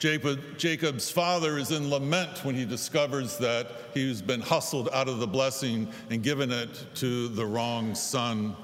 Jacob, 0.00 0.40
Jacob's 0.58 1.10
father 1.10 1.56
is 1.56 1.70
in 1.70 1.88
lament 1.88 2.44
when 2.44 2.54
he 2.54 2.64
discovers 2.64 3.38
that 3.38 3.70
he's 3.94 4.20
been 4.20 4.40
hustled 4.40 4.88
out 4.92 5.08
of 5.08 5.20
the 5.20 5.26
blessing 5.26 5.88
and 6.10 6.22
given 6.22 6.50
it 6.50 6.84
to 6.96 7.28
the 7.28 7.46
wrong 7.46 7.94
son. 7.94 8.56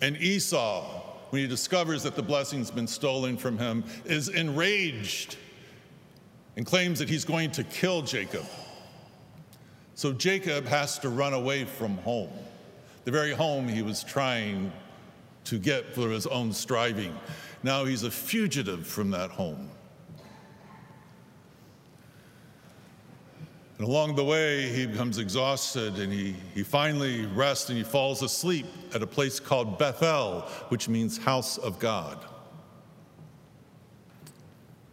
And 0.00 0.16
Esau, 0.18 0.84
when 1.30 1.42
he 1.42 1.48
discovers 1.48 2.02
that 2.02 2.16
the 2.16 2.22
blessing's 2.22 2.70
been 2.70 2.86
stolen 2.86 3.36
from 3.38 3.56
him, 3.56 3.82
is 4.04 4.28
enraged 4.28 5.36
and 6.56 6.66
claims 6.66 6.98
that 6.98 7.08
he's 7.08 7.24
going 7.24 7.50
to 7.52 7.64
kill 7.64 8.02
Jacob. 8.02 8.44
So 9.94 10.12
Jacob 10.12 10.66
has 10.66 10.98
to 10.98 11.08
run 11.08 11.32
away 11.32 11.64
from 11.64 11.96
home, 11.98 12.30
the 13.04 13.10
very 13.10 13.32
home 13.32 13.68
he 13.68 13.82
was 13.82 14.04
trying 14.04 14.72
to 15.44 15.58
get 15.58 15.94
for 15.94 16.10
his 16.10 16.26
own 16.26 16.52
striving. 16.52 17.16
Now 17.62 17.84
he's 17.84 18.04
a 18.04 18.10
fugitive 18.10 18.86
from 18.86 19.10
that 19.10 19.30
home. 19.30 19.70
And 23.78 23.88
along 23.88 24.14
the 24.14 24.24
way, 24.24 24.68
he 24.68 24.86
becomes 24.86 25.18
exhausted 25.18 25.98
and 25.98 26.12
he, 26.12 26.36
he 26.54 26.62
finally 26.62 27.26
rests 27.26 27.68
and 27.68 27.76
he 27.76 27.82
falls 27.82 28.22
asleep 28.22 28.66
at 28.94 29.02
a 29.02 29.06
place 29.06 29.40
called 29.40 29.76
Bethel, 29.78 30.42
which 30.68 30.88
means 30.88 31.18
house 31.18 31.58
of 31.58 31.80
God. 31.80 32.24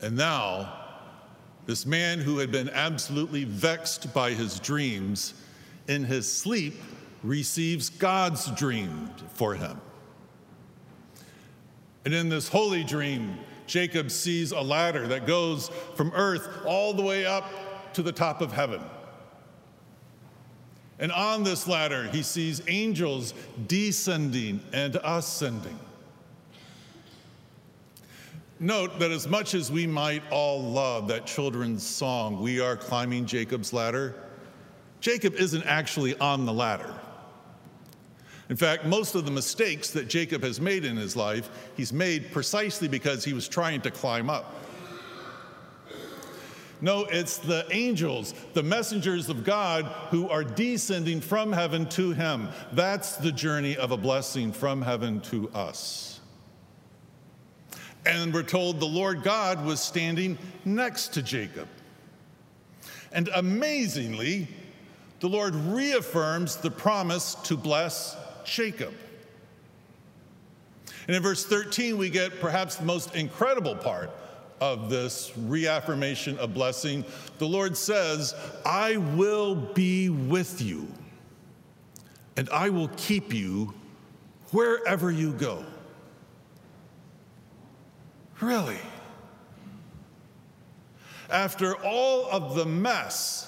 And 0.01 0.15
now, 0.15 0.73
this 1.67 1.85
man 1.85 2.17
who 2.17 2.39
had 2.39 2.51
been 2.51 2.69
absolutely 2.69 3.43
vexed 3.43 4.11
by 4.11 4.31
his 4.31 4.59
dreams, 4.59 5.35
in 5.87 6.03
his 6.03 6.31
sleep 6.31 6.75
receives 7.23 7.89
God's 7.89 8.49
dream 8.51 9.09
for 9.33 9.55
him. 9.55 9.79
And 12.05 12.13
in 12.13 12.29
this 12.29 12.47
holy 12.47 12.83
dream, 12.83 13.37
Jacob 13.67 14.09
sees 14.09 14.51
a 14.51 14.61
ladder 14.61 15.07
that 15.07 15.27
goes 15.27 15.69
from 15.95 16.11
earth 16.15 16.47
all 16.65 16.93
the 16.93 17.03
way 17.03 17.25
up 17.25 17.93
to 17.93 18.01
the 18.01 18.11
top 18.11 18.41
of 18.41 18.51
heaven. 18.51 18.81
And 20.97 21.11
on 21.11 21.43
this 21.43 21.67
ladder, 21.67 22.09
he 22.09 22.23
sees 22.23 22.61
angels 22.67 23.33
descending 23.67 24.59
and 24.73 24.99
ascending. 25.03 25.79
Note 28.59 28.99
that 28.99 29.11
as 29.11 29.25
much 29.25 29.53
as 29.53 29.71
we 29.71 29.87
might 29.87 30.21
all 30.31 30.61
love 30.61 31.07
that 31.07 31.25
children's 31.25 31.85
song, 31.85 32.41
We 32.41 32.59
Are 32.59 32.75
Climbing 32.75 33.25
Jacob's 33.25 33.71
Ladder, 33.71 34.15
Jacob 34.99 35.35
isn't 35.35 35.63
actually 35.63 36.17
on 36.19 36.45
the 36.45 36.51
ladder. 36.51 36.93
In 38.49 38.55
fact, 38.55 38.85
most 38.85 39.13
of 39.13 39.25
the 39.25 39.31
mistakes 39.31 39.91
that 39.91 40.09
Jacob 40.09 40.41
has 40.41 40.59
made 40.59 40.83
in 40.83 40.97
his 40.97 41.15
life, 41.15 41.49
he's 41.77 41.93
made 41.93 42.31
precisely 42.31 42.87
because 42.87 43.23
he 43.23 43.33
was 43.33 43.47
trying 43.47 43.81
to 43.81 43.91
climb 43.91 44.29
up. 44.29 44.55
No, 46.81 47.05
it's 47.05 47.37
the 47.37 47.67
angels, 47.71 48.33
the 48.53 48.63
messengers 48.63 49.29
of 49.29 49.43
God 49.43 49.85
who 50.09 50.29
are 50.29 50.43
descending 50.43 51.19
from 51.19 51.51
heaven 51.51 51.87
to 51.89 52.11
him. 52.11 52.47
That's 52.71 53.17
the 53.17 53.33
journey 53.33 53.75
of 53.75 53.91
a 53.91 53.97
blessing 53.97 54.53
from 54.53 54.81
heaven 54.81 55.19
to 55.21 55.49
us. 55.49 56.21
And 58.05 58.33
we're 58.33 58.43
told 58.43 58.79
the 58.79 58.85
Lord 58.85 59.23
God 59.23 59.63
was 59.65 59.81
standing 59.81 60.37
next 60.63 61.09
to 61.13 61.21
Jacob. 61.21 61.67
And 63.11 63.29
amazingly, 63.35 64.47
the 65.19 65.27
Lord 65.27 65.53
reaffirms 65.53 66.55
the 66.55 66.71
promise 66.71 67.35
to 67.43 67.57
bless 67.57 68.15
Jacob. 68.49 68.93
And 71.07 71.15
in 71.15 71.23
verse 71.23 71.45
13, 71.45 71.97
we 71.97 72.09
get 72.09 72.39
perhaps 72.39 72.75
the 72.75 72.85
most 72.85 73.15
incredible 73.15 73.75
part 73.75 74.11
of 74.61 74.89
this 74.89 75.31
reaffirmation 75.37 76.37
of 76.37 76.53
blessing, 76.53 77.05
the 77.37 77.47
Lord 77.47 77.77
says, 77.77 78.35
I 78.65 78.97
will 78.97 79.55
be 79.55 80.09
with 80.09 80.61
you, 80.61 80.87
and 82.37 82.49
I 82.49 82.69
will 82.69 82.89
keep 82.97 83.33
you 83.33 83.73
wherever 84.51 85.11
you 85.11 85.31
go. 85.33 85.65
Really? 88.41 88.79
After 91.29 91.75
all 91.75 92.29
of 92.31 92.55
the 92.55 92.65
mess 92.65 93.45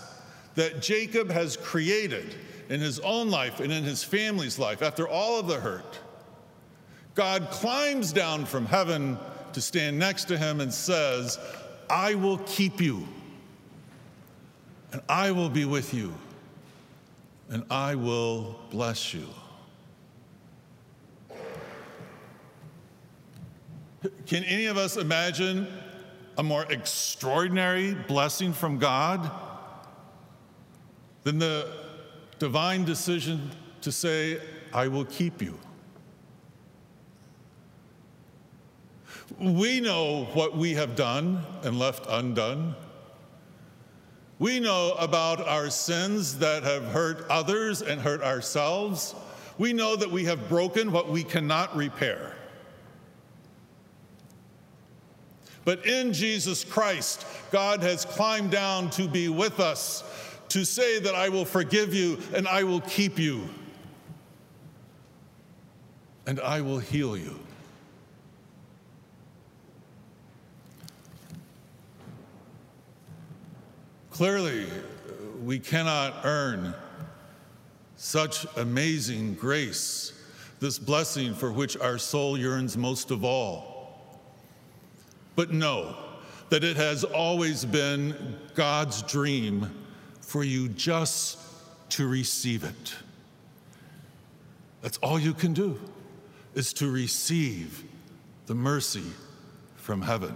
that 0.56 0.82
Jacob 0.82 1.32
has 1.32 1.58
created 1.58 2.36
in 2.72 2.80
his 2.80 3.00
own 3.00 3.30
life 3.30 3.60
and 3.60 3.70
in 3.70 3.84
his 3.84 4.02
family's 4.02 4.58
life, 4.58 4.82
after 4.82 5.06
all 5.06 5.38
of 5.38 5.46
the 5.46 5.60
hurt, 5.60 6.00
God 7.16 7.50
climbs 7.52 8.14
down 8.14 8.46
from 8.46 8.66
heaven 8.66 9.20
to 9.52 9.60
stand 9.60 10.00
next 10.00 10.26
to 10.26 10.38
him 10.38 10.62
and 10.62 10.74
says, 10.74 11.38
I 11.90 12.16
will 12.16 12.38
keep 12.38 12.80
you, 12.80 13.06
and 14.94 15.02
I 15.10 15.32
will 15.32 15.50
be 15.50 15.66
with 15.66 15.94
you, 15.94 16.14
and 17.50 17.66
I 17.70 17.96
will 17.96 18.58
bless 18.70 19.14
you. 19.14 19.28
Can 24.26 24.46
any 24.46 24.68
of 24.68 24.78
us 24.78 24.96
imagine 24.96 25.68
a 26.38 26.44
more 26.44 26.64
extraordinary 26.72 27.96
blessing 27.96 28.54
from 28.54 28.80
God 28.80 29.30
than 31.24 31.38
the 31.38 31.81
divine 32.42 32.84
decision 32.84 33.52
to 33.82 33.92
say, 33.92 34.42
I 34.74 34.88
will 34.88 35.06
keep 35.06 35.44
you? 35.44 35.60
We 39.38 39.80
know 39.80 40.24
what 40.34 40.58
we 40.58 40.74
have 40.74 40.96
done 40.96 41.46
and 41.62 41.78
left 41.78 42.08
undone. 42.10 42.74
We 44.40 44.60
know 44.60 44.94
about 44.98 45.48
our 45.48 45.70
sins 45.70 46.40
that 46.40 46.64
have 46.64 46.86
hurt 46.86 47.28
others 47.30 47.84
and 47.84 48.02
hurt 48.02 48.24
ourselves. 48.24 49.14
We 49.60 49.72
know 49.72 49.96
that 49.96 50.10
we 50.10 50.26
have 50.26 50.50
broken 50.50 50.92
what 50.92 51.10
we 51.10 51.24
cannot 51.24 51.76
repair. 51.76 52.34
But 55.64 55.86
in 55.86 56.12
Jesus 56.12 56.64
Christ, 56.64 57.24
God 57.52 57.84
has 57.84 58.04
climbed 58.04 58.50
down 58.50 58.90
to 58.92 59.08
be 59.08 59.30
with 59.30 59.60
us, 59.60 60.04
to 60.52 60.66
say 60.66 61.00
that 61.00 61.16
I 61.16 61.30
will 61.30 61.46
forgive 61.46 61.94
you 61.94 62.20
and 62.36 62.46
I 62.46 62.64
will 62.64 62.82
keep 62.82 63.18
you 63.18 63.48
and 66.28 66.42
I 66.42 66.60
will 66.60 66.78
heal 66.78 67.16
you. 67.16 67.40
Clearly, 74.10 74.68
we 75.42 75.58
cannot 75.58 76.26
earn 76.26 76.76
such 77.96 78.46
amazing 78.58 79.36
grace, 79.36 80.12
this 80.60 80.78
blessing 80.78 81.34
for 81.34 81.54
which 81.54 81.78
our 81.78 81.98
soul 81.98 82.38
yearns 82.38 82.76
most 82.76 83.10
of 83.10 83.24
all. 83.24 84.20
But 85.38 85.54
know 85.54 85.96
that 86.50 86.66
it 86.66 86.76
has 86.76 87.06
always 87.06 87.64
been 87.64 88.38
God's 88.54 89.02
dream 89.04 89.81
for 90.32 90.46
you 90.46 90.70
just 90.70 91.38
to 91.90 92.08
receive 92.08 92.64
it. 92.64 92.96
That's 94.82 94.98
all 95.00 95.20
you 95.20 95.34
can 95.34 95.52
do, 95.52 95.78
is 96.56 96.72
to 96.76 96.90
receive 96.90 97.84
the 98.46 98.56
mercy 98.56 99.04
from 99.76 100.02
heaven. 100.02 100.34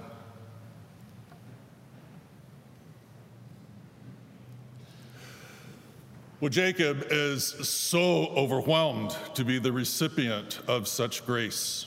Well, 6.42 6.50
Jacob 6.50 7.08
is 7.10 7.46
so 7.46 8.27
overwhelmed 8.36 9.16
to 9.36 9.46
be 9.46 9.60
the 9.60 9.72
recipient 9.72 10.60
of 10.68 10.90
such 10.90 11.25
grace 11.25 11.86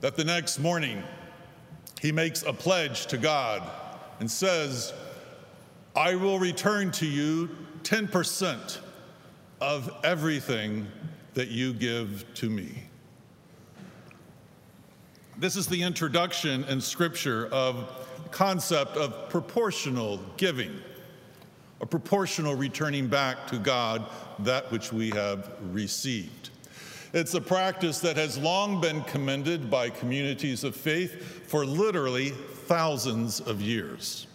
that 0.00 0.14
the 0.14 0.24
next 0.24 0.60
morning 0.60 1.02
he 2.00 2.12
makes 2.12 2.44
a 2.44 2.52
pledge 2.52 3.06
to 3.06 3.18
God 3.18 3.68
and 4.20 4.30
says, 4.30 4.92
I 6.00 6.14
will 6.14 6.38
return 6.38 6.92
to 6.92 7.06
you 7.06 7.50
10% 7.82 8.78
of 9.60 9.94
everything 10.02 10.86
that 11.34 11.48
you 11.48 11.74
give 11.74 12.24
to 12.36 12.48
me. 12.48 12.84
This 15.36 15.56
is 15.56 15.66
the 15.66 15.82
introduction 15.82 16.64
in 16.64 16.80
Scripture 16.80 17.48
of 17.48 18.08
concept 18.30 18.96
of 18.96 19.28
proportional 19.28 20.20
giving 20.38 20.72
a 21.82 21.86
proportional 21.86 22.54
returning 22.54 23.06
back 23.06 23.46
to 23.48 23.58
God 23.58 24.06
that 24.38 24.72
which 24.72 24.94
we 24.94 25.10
have 25.10 25.50
received. 25.70 26.48
It's 27.12 27.34
a 27.34 27.42
practice 27.42 28.00
that 28.00 28.16
has 28.16 28.38
long 28.38 28.80
been 28.80 29.02
commended 29.02 29.70
by 29.70 29.90
communities 29.90 30.64
of 30.64 30.74
faith 30.74 31.46
for 31.46 31.66
literally 31.66 32.30
thousands 32.30 33.40
of 33.40 33.60
years. 33.60 34.26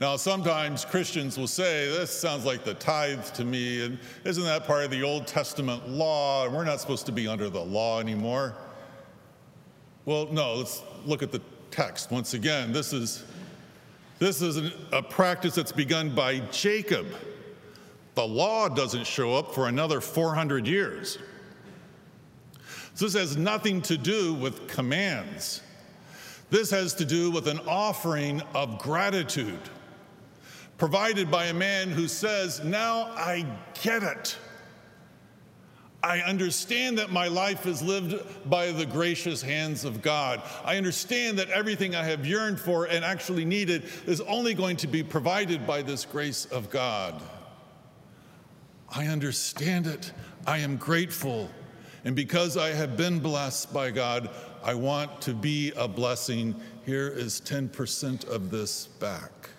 Now, 0.00 0.16
sometimes 0.16 0.86
Christians 0.86 1.36
will 1.38 1.46
say, 1.46 1.86
This 1.90 2.10
sounds 2.10 2.46
like 2.46 2.64
the 2.64 2.72
tithe 2.72 3.24
to 3.34 3.44
me, 3.44 3.84
and 3.84 3.98
isn't 4.24 4.42
that 4.44 4.66
part 4.66 4.84
of 4.84 4.90
the 4.90 5.02
Old 5.02 5.26
Testament 5.26 5.86
law? 5.90 6.46
And 6.46 6.54
we're 6.54 6.64
not 6.64 6.80
supposed 6.80 7.04
to 7.06 7.12
be 7.12 7.28
under 7.28 7.50
the 7.50 7.60
law 7.60 8.00
anymore. 8.00 8.54
Well, 10.06 10.26
no, 10.32 10.54
let's 10.54 10.82
look 11.04 11.22
at 11.22 11.32
the 11.32 11.42
text. 11.70 12.10
Once 12.10 12.32
again, 12.32 12.72
this 12.72 12.94
is 12.94 13.24
this 14.18 14.40
is 14.40 14.56
an, 14.56 14.72
a 14.92 15.02
practice 15.02 15.54
that's 15.54 15.72
begun 15.72 16.14
by 16.14 16.40
Jacob. 16.50 17.06
The 18.14 18.26
law 18.26 18.68
doesn't 18.68 19.06
show 19.06 19.34
up 19.34 19.54
for 19.54 19.68
another 19.68 20.00
400 20.00 20.66
years. 20.66 21.18
So 22.94 23.04
this 23.04 23.14
has 23.14 23.36
nothing 23.36 23.82
to 23.82 23.96
do 23.96 24.34
with 24.34 24.66
commands. 24.66 25.62
This 26.50 26.70
has 26.70 26.94
to 26.94 27.04
do 27.04 27.30
with 27.30 27.48
an 27.48 27.60
offering 27.66 28.42
of 28.54 28.78
gratitude 28.78 29.60
provided 30.80 31.30
by 31.30 31.44
a 31.44 31.54
man 31.54 31.90
who 31.90 32.08
says, 32.08 32.64
Now 32.64 33.12
I 33.14 33.44
get 33.82 34.02
it. 34.02 34.36
I 36.02 36.20
understand 36.20 36.96
that 36.96 37.12
my 37.12 37.28
life 37.28 37.66
is 37.66 37.82
lived 37.82 38.18
by 38.48 38.72
the 38.72 38.86
gracious 38.86 39.42
hands 39.42 39.84
of 39.84 40.00
God. 40.00 40.42
I 40.64 40.78
understand 40.78 41.38
that 41.38 41.50
everything 41.50 41.94
I 41.94 42.04
have 42.04 42.26
yearned 42.26 42.58
for 42.58 42.86
and 42.86 43.04
actually 43.04 43.44
needed 43.44 43.84
is 44.06 44.22
only 44.22 44.54
going 44.54 44.78
to 44.78 44.86
be 44.86 45.02
provided 45.02 45.66
by 45.66 45.82
this 45.82 46.06
grace 46.06 46.46
of 46.46 46.70
God. 46.70 47.22
I 48.88 49.08
understand 49.08 49.86
it. 49.86 50.12
I 50.46 50.58
am 50.58 50.78
grateful. 50.78 51.50
And 52.06 52.16
because 52.16 52.56
I 52.56 52.70
have 52.70 52.96
been 52.96 53.18
blessed 53.18 53.74
by 53.74 53.90
God, 53.90 54.30
I 54.64 54.72
want 54.72 55.20
to 55.22 55.34
be 55.34 55.72
a 55.76 55.86
blessing. 55.86 56.58
Here 56.86 57.08
is 57.08 57.42
10% 57.42 58.26
of 58.26 58.50
this 58.50 58.86
back. 58.86 59.50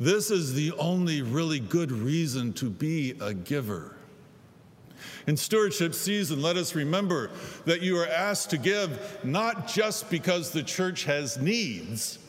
This 0.00 0.30
is 0.30 0.54
the 0.54 0.72
only 0.78 1.22
really 1.22 1.58
good 1.58 1.90
reason 1.90 2.52
to 2.54 2.70
be 2.70 3.16
a 3.20 3.34
giver. 3.34 3.96
In 5.26 5.36
stewardship 5.36 5.92
season, 5.92 6.40
let 6.40 6.56
us 6.56 6.74
remember 6.74 7.30
that 7.64 7.82
you 7.82 7.98
are 7.98 8.06
asked 8.06 8.50
to 8.50 8.58
give 8.58 9.18
not 9.24 9.66
just 9.66 10.08
because 10.08 10.52
the 10.52 10.62
church 10.62 11.04
has 11.04 11.36
needs, 11.38 12.20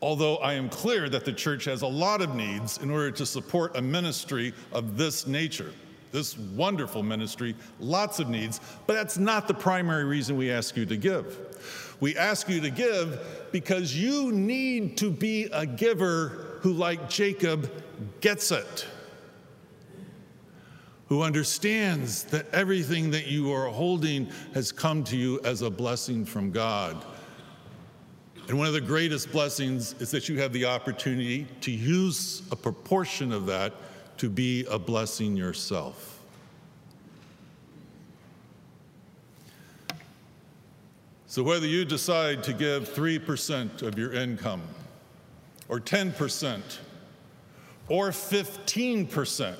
although 0.00 0.36
I 0.36 0.54
am 0.54 0.68
clear 0.68 1.08
that 1.08 1.24
the 1.24 1.32
church 1.32 1.64
has 1.64 1.82
a 1.82 1.88
lot 1.88 2.22
of 2.22 2.36
needs 2.36 2.78
in 2.78 2.90
order 2.90 3.10
to 3.10 3.26
support 3.26 3.76
a 3.76 3.82
ministry 3.82 4.54
of 4.72 4.96
this 4.96 5.26
nature. 5.26 5.72
This 6.12 6.38
wonderful 6.38 7.02
ministry, 7.02 7.54
lots 7.80 8.18
of 8.18 8.30
needs, 8.30 8.60
but 8.86 8.94
that's 8.94 9.18
not 9.18 9.46
the 9.46 9.54
primary 9.54 10.04
reason 10.04 10.36
we 10.36 10.50
ask 10.50 10.76
you 10.76 10.86
to 10.86 10.96
give. 10.96 11.96
We 12.00 12.16
ask 12.16 12.48
you 12.48 12.60
to 12.60 12.70
give 12.70 13.20
because 13.52 13.94
you 13.94 14.32
need 14.32 14.96
to 14.98 15.10
be 15.10 15.48
a 15.52 15.66
giver 15.66 16.47
who, 16.60 16.72
like 16.72 17.08
Jacob, 17.08 17.70
gets 18.20 18.50
it 18.50 18.86
who 21.08 21.22
understands 21.22 22.24
that 22.24 22.46
everything 22.52 23.10
that 23.10 23.26
you 23.26 23.50
are 23.50 23.68
holding 23.68 24.28
has 24.52 24.70
come 24.70 25.02
to 25.02 25.16
you 25.16 25.40
as 25.42 25.62
a 25.62 25.70
blessing 25.70 26.24
from 26.24 26.50
God. 26.50 27.02
And 28.48 28.58
one 28.58 28.66
of 28.66 28.74
the 28.74 28.80
greatest 28.80 29.32
blessings 29.32 29.94
is 30.00 30.10
that 30.10 30.28
you 30.28 30.38
have 30.40 30.52
the 30.52 30.66
opportunity 30.66 31.46
to 31.62 31.70
use 31.70 32.42
a 32.50 32.56
proportion 32.56 33.32
of 33.32 33.46
that 33.46 33.72
to 34.18 34.28
be 34.28 34.66
a 34.70 34.78
blessing 34.78 35.36
yourself. 35.36 36.20
So, 41.26 41.42
whether 41.42 41.66
you 41.66 41.84
decide 41.84 42.42
to 42.44 42.52
give 42.54 42.88
3% 42.88 43.82
of 43.82 43.98
your 43.98 44.14
income, 44.14 44.62
or 45.68 45.80
10%, 45.80 46.78
or 47.88 48.08
15%, 48.10 49.56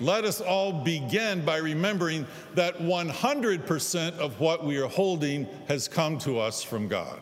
let 0.00 0.24
us 0.24 0.40
all 0.40 0.72
begin 0.72 1.44
by 1.44 1.58
remembering 1.58 2.26
that 2.54 2.78
100% 2.78 4.18
of 4.18 4.40
what 4.40 4.64
we 4.64 4.76
are 4.78 4.88
holding 4.88 5.46
has 5.68 5.86
come 5.86 6.18
to 6.18 6.38
us 6.38 6.62
from 6.62 6.88
God. 6.88 7.20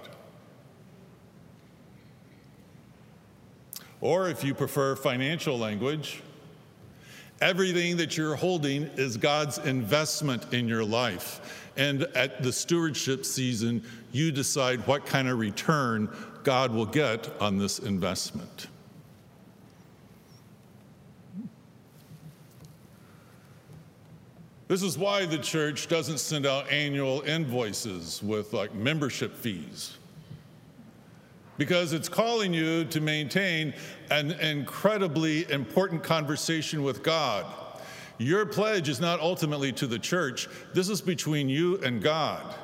Or 4.00 4.30
if 4.30 4.42
you 4.42 4.54
prefer 4.54 4.96
financial 4.96 5.59
language, 5.59 6.22
everything 7.42 7.98
that 7.98 8.16
you're 8.16 8.37
holding 8.37 8.85
is 8.96 9.18
God's 9.18 9.59
investment 9.59 10.54
in 10.54 10.66
your 10.66 10.85
life. 10.85 11.68
And 11.76 12.04
at 12.14 12.42
the 12.42 12.52
stewardship 12.52 13.26
season, 13.26 13.83
you 14.12 14.33
decide 14.33 14.87
what 14.87 15.04
kind 15.04 15.28
of 15.28 15.38
return 15.38 16.09
God 16.44 16.72
will 16.72 16.87
get 16.87 17.31
on 17.40 17.59
this 17.59 17.79
investment. 17.79 18.68
This 24.68 24.85
is 24.85 24.96
why 24.96 25.26
the 25.26 25.38
church 25.38 25.88
doesn't 25.88 26.18
send 26.18 26.46
out 26.46 26.70
annual 26.70 27.22
invoices 27.22 28.22
with 28.22 28.53
like 28.53 28.72
membership 28.72 29.35
fees. 29.35 29.96
Because 31.59 31.92
it's 31.92 32.09
calling 32.09 32.55
you 32.55 32.85
to 32.85 33.00
maintain 33.00 33.74
an 34.12 34.31
incredibly 34.31 35.50
important 35.50 36.05
conversation 36.05 36.85
with 36.85 37.03
God. 37.03 37.46
Your 38.18 38.46
pledge 38.46 38.88
is 38.88 39.00
not 39.00 39.18
ultimately 39.18 39.72
to 39.72 39.88
the 39.88 39.98
church, 39.98 40.48
this 40.72 40.88
is 40.88 41.00
between 41.00 41.48
you 41.48 41.79
and 41.83 42.00
God. 42.00 42.55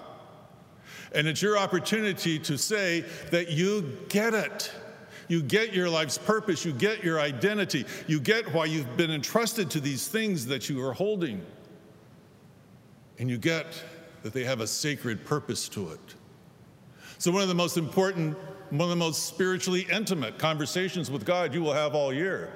And 1.16 1.26
it's 1.26 1.40
your 1.40 1.56
opportunity 1.56 2.38
to 2.40 2.58
say 2.58 3.00
that 3.30 3.48
you 3.48 3.96
get 4.10 4.34
it. 4.34 4.70
You 5.28 5.42
get 5.42 5.72
your 5.72 5.88
life's 5.88 6.18
purpose, 6.18 6.64
you 6.64 6.72
get 6.72 7.02
your 7.02 7.18
identity, 7.18 7.84
you 8.06 8.20
get 8.20 8.52
why 8.52 8.66
you've 8.66 8.96
been 8.96 9.10
entrusted 9.10 9.70
to 9.70 9.80
these 9.80 10.06
things 10.06 10.46
that 10.46 10.68
you 10.68 10.80
are 10.84 10.92
holding 10.92 11.44
and 13.18 13.30
you 13.30 13.38
get 13.38 13.66
that 14.22 14.34
they 14.34 14.44
have 14.44 14.60
a 14.60 14.66
sacred 14.66 15.24
purpose 15.24 15.68
to 15.70 15.90
it. 15.90 16.14
So, 17.18 17.32
one 17.32 17.42
of 17.42 17.48
the 17.48 17.54
most 17.54 17.78
important, 17.78 18.36
one 18.70 18.82
of 18.82 18.90
the 18.90 18.96
most 18.96 19.24
spiritually 19.24 19.86
intimate 19.90 20.38
conversations 20.38 21.10
with 21.10 21.24
God 21.24 21.54
you 21.54 21.62
will 21.62 21.72
have 21.72 21.94
all 21.94 22.12
year 22.12 22.52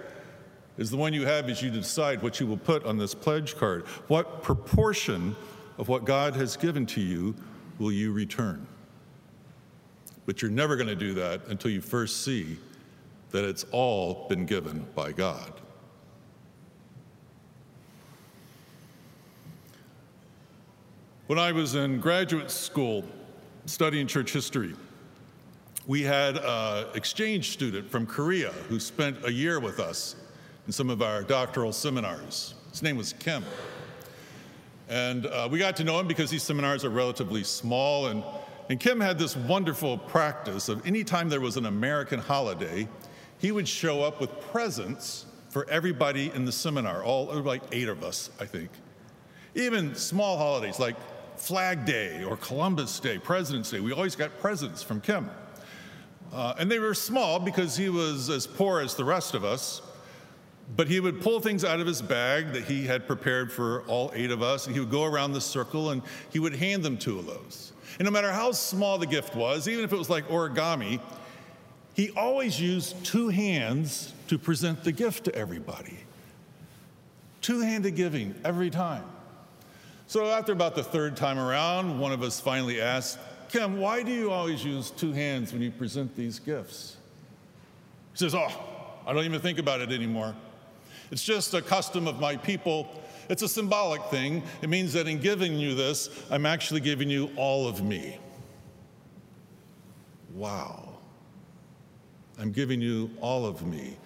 is 0.76 0.90
the 0.90 0.96
one 0.98 1.12
you 1.12 1.26
have 1.26 1.48
as 1.48 1.62
you 1.62 1.70
decide 1.70 2.22
what 2.22 2.38
you 2.38 2.46
will 2.46 2.58
put 2.58 2.84
on 2.84 2.98
this 2.98 3.14
pledge 3.14 3.56
card. 3.56 3.86
What 4.06 4.42
proportion 4.42 5.34
of 5.78 5.88
what 5.88 6.04
God 6.04 6.36
has 6.36 6.56
given 6.56 6.84
to 6.86 7.00
you 7.00 7.34
will 7.80 7.90
you 7.90 8.12
return? 8.12 8.64
But 10.26 10.42
you're 10.42 10.50
never 10.50 10.76
going 10.76 10.86
to 10.86 10.94
do 10.94 11.14
that 11.14 11.46
until 11.48 11.72
you 11.72 11.80
first 11.80 12.24
see 12.24 12.58
that 13.30 13.44
it's 13.44 13.64
all 13.72 14.26
been 14.28 14.46
given 14.46 14.86
by 14.94 15.10
God. 15.10 15.52
When 21.26 21.38
I 21.38 21.52
was 21.52 21.74
in 21.74 22.00
graduate 22.00 22.50
school 22.50 23.04
studying 23.66 24.06
church 24.06 24.32
history, 24.32 24.74
we 25.86 26.02
had 26.02 26.36
an 26.36 26.86
exchange 26.94 27.50
student 27.50 27.90
from 27.90 28.06
Korea 28.06 28.50
who 28.68 28.78
spent 28.78 29.24
a 29.24 29.32
year 29.32 29.58
with 29.58 29.80
us 29.80 30.16
in 30.66 30.72
some 30.72 30.90
of 30.90 31.02
our 31.02 31.22
doctoral 31.22 31.72
seminars. 31.72 32.54
His 32.70 32.82
name 32.82 32.96
was 32.96 33.12
Kim. 33.14 33.44
And 34.90 35.26
uh, 35.26 35.48
we 35.50 35.60
got 35.60 35.76
to 35.76 35.84
know 35.84 36.00
him 36.00 36.08
because 36.08 36.30
these 36.30 36.42
seminars 36.42 36.84
are 36.84 36.90
relatively 36.90 37.44
small. 37.44 38.08
And, 38.08 38.24
and 38.68 38.80
Kim 38.80 39.00
had 39.00 39.18
this 39.18 39.36
wonderful 39.36 39.96
practice 39.96 40.68
of 40.68 40.84
anytime 40.84 41.28
there 41.28 41.40
was 41.40 41.56
an 41.56 41.66
American 41.66 42.18
holiday, 42.18 42.88
he 43.38 43.52
would 43.52 43.68
show 43.68 44.02
up 44.02 44.20
with 44.20 44.30
presents 44.50 45.26
for 45.48 45.68
everybody 45.70 46.32
in 46.34 46.44
the 46.44 46.50
seminar, 46.50 47.04
all 47.04 47.26
like 47.26 47.62
eight 47.70 47.88
of 47.88 48.02
us, 48.02 48.30
I 48.40 48.46
think. 48.46 48.68
Even 49.54 49.94
small 49.94 50.36
holidays 50.36 50.80
like 50.80 50.96
Flag 51.36 51.84
Day 51.84 52.24
or 52.24 52.36
Columbus 52.36 52.98
Day, 52.98 53.16
President's 53.16 53.70
Day. 53.70 53.78
We 53.78 53.92
always 53.92 54.16
got 54.16 54.38
presents 54.40 54.82
from 54.82 55.00
Kim. 55.00 55.30
Uh, 56.32 56.54
and 56.58 56.70
they 56.70 56.80
were 56.80 56.94
small 56.94 57.38
because 57.38 57.76
he 57.76 57.88
was 57.88 58.28
as 58.28 58.46
poor 58.46 58.80
as 58.80 58.96
the 58.96 59.04
rest 59.04 59.34
of 59.34 59.44
us. 59.44 59.82
But 60.76 60.88
he 60.88 61.00
would 61.00 61.20
pull 61.20 61.40
things 61.40 61.64
out 61.64 61.80
of 61.80 61.86
his 61.86 62.00
bag 62.00 62.52
that 62.52 62.64
he 62.64 62.86
had 62.86 63.06
prepared 63.06 63.50
for 63.50 63.82
all 63.82 64.12
eight 64.14 64.30
of 64.30 64.42
us, 64.42 64.66
and 64.66 64.74
he 64.74 64.80
would 64.80 64.90
go 64.90 65.04
around 65.04 65.32
the 65.32 65.40
circle 65.40 65.90
and 65.90 66.02
he 66.32 66.38
would 66.38 66.54
hand 66.54 66.82
them 66.84 66.96
two 66.96 67.18
of 67.18 67.26
those. 67.26 67.72
And 67.98 68.06
no 68.06 68.12
matter 68.12 68.30
how 68.30 68.52
small 68.52 68.96
the 68.96 69.06
gift 69.06 69.34
was, 69.34 69.68
even 69.68 69.84
if 69.84 69.92
it 69.92 69.98
was 69.98 70.08
like 70.08 70.28
origami, 70.28 71.00
he 71.94 72.10
always 72.12 72.60
used 72.60 73.04
two 73.04 73.28
hands 73.28 74.14
to 74.28 74.38
present 74.38 74.84
the 74.84 74.92
gift 74.92 75.24
to 75.24 75.34
everybody. 75.34 75.98
Two 77.40 77.60
handed 77.60 77.96
giving 77.96 78.34
every 78.44 78.70
time. 78.70 79.04
So 80.06 80.26
after 80.26 80.52
about 80.52 80.74
the 80.74 80.82
third 80.82 81.16
time 81.16 81.38
around, 81.38 81.98
one 81.98 82.12
of 82.12 82.22
us 82.22 82.40
finally 82.40 82.80
asked, 82.80 83.18
Kim, 83.48 83.80
why 83.80 84.02
do 84.02 84.12
you 84.12 84.30
always 84.30 84.64
use 84.64 84.90
two 84.90 85.12
hands 85.12 85.52
when 85.52 85.60
you 85.60 85.70
present 85.70 86.16
these 86.16 86.38
gifts? 86.38 86.96
He 88.12 88.18
says, 88.18 88.34
Oh, 88.34 88.48
I 89.06 89.12
don't 89.12 89.24
even 89.24 89.40
think 89.40 89.58
about 89.58 89.80
it 89.80 89.90
anymore. 89.90 90.34
It's 91.10 91.24
just 91.24 91.54
a 91.54 91.62
custom 91.62 92.06
of 92.06 92.20
my 92.20 92.36
people. 92.36 92.88
It's 93.28 93.42
a 93.42 93.48
symbolic 93.48 94.02
thing. 94.04 94.42
It 94.62 94.68
means 94.68 94.92
that 94.92 95.06
in 95.06 95.20
giving 95.20 95.58
you 95.58 95.74
this, 95.74 96.10
I'm 96.30 96.46
actually 96.46 96.80
giving 96.80 97.10
you 97.10 97.30
all 97.36 97.68
of 97.68 97.82
me. 97.82 98.18
Wow. 100.34 100.88
I'm 102.38 102.52
giving 102.52 102.80
you 102.80 103.10
all 103.20 103.44
of 103.44 103.66
me 103.66 103.96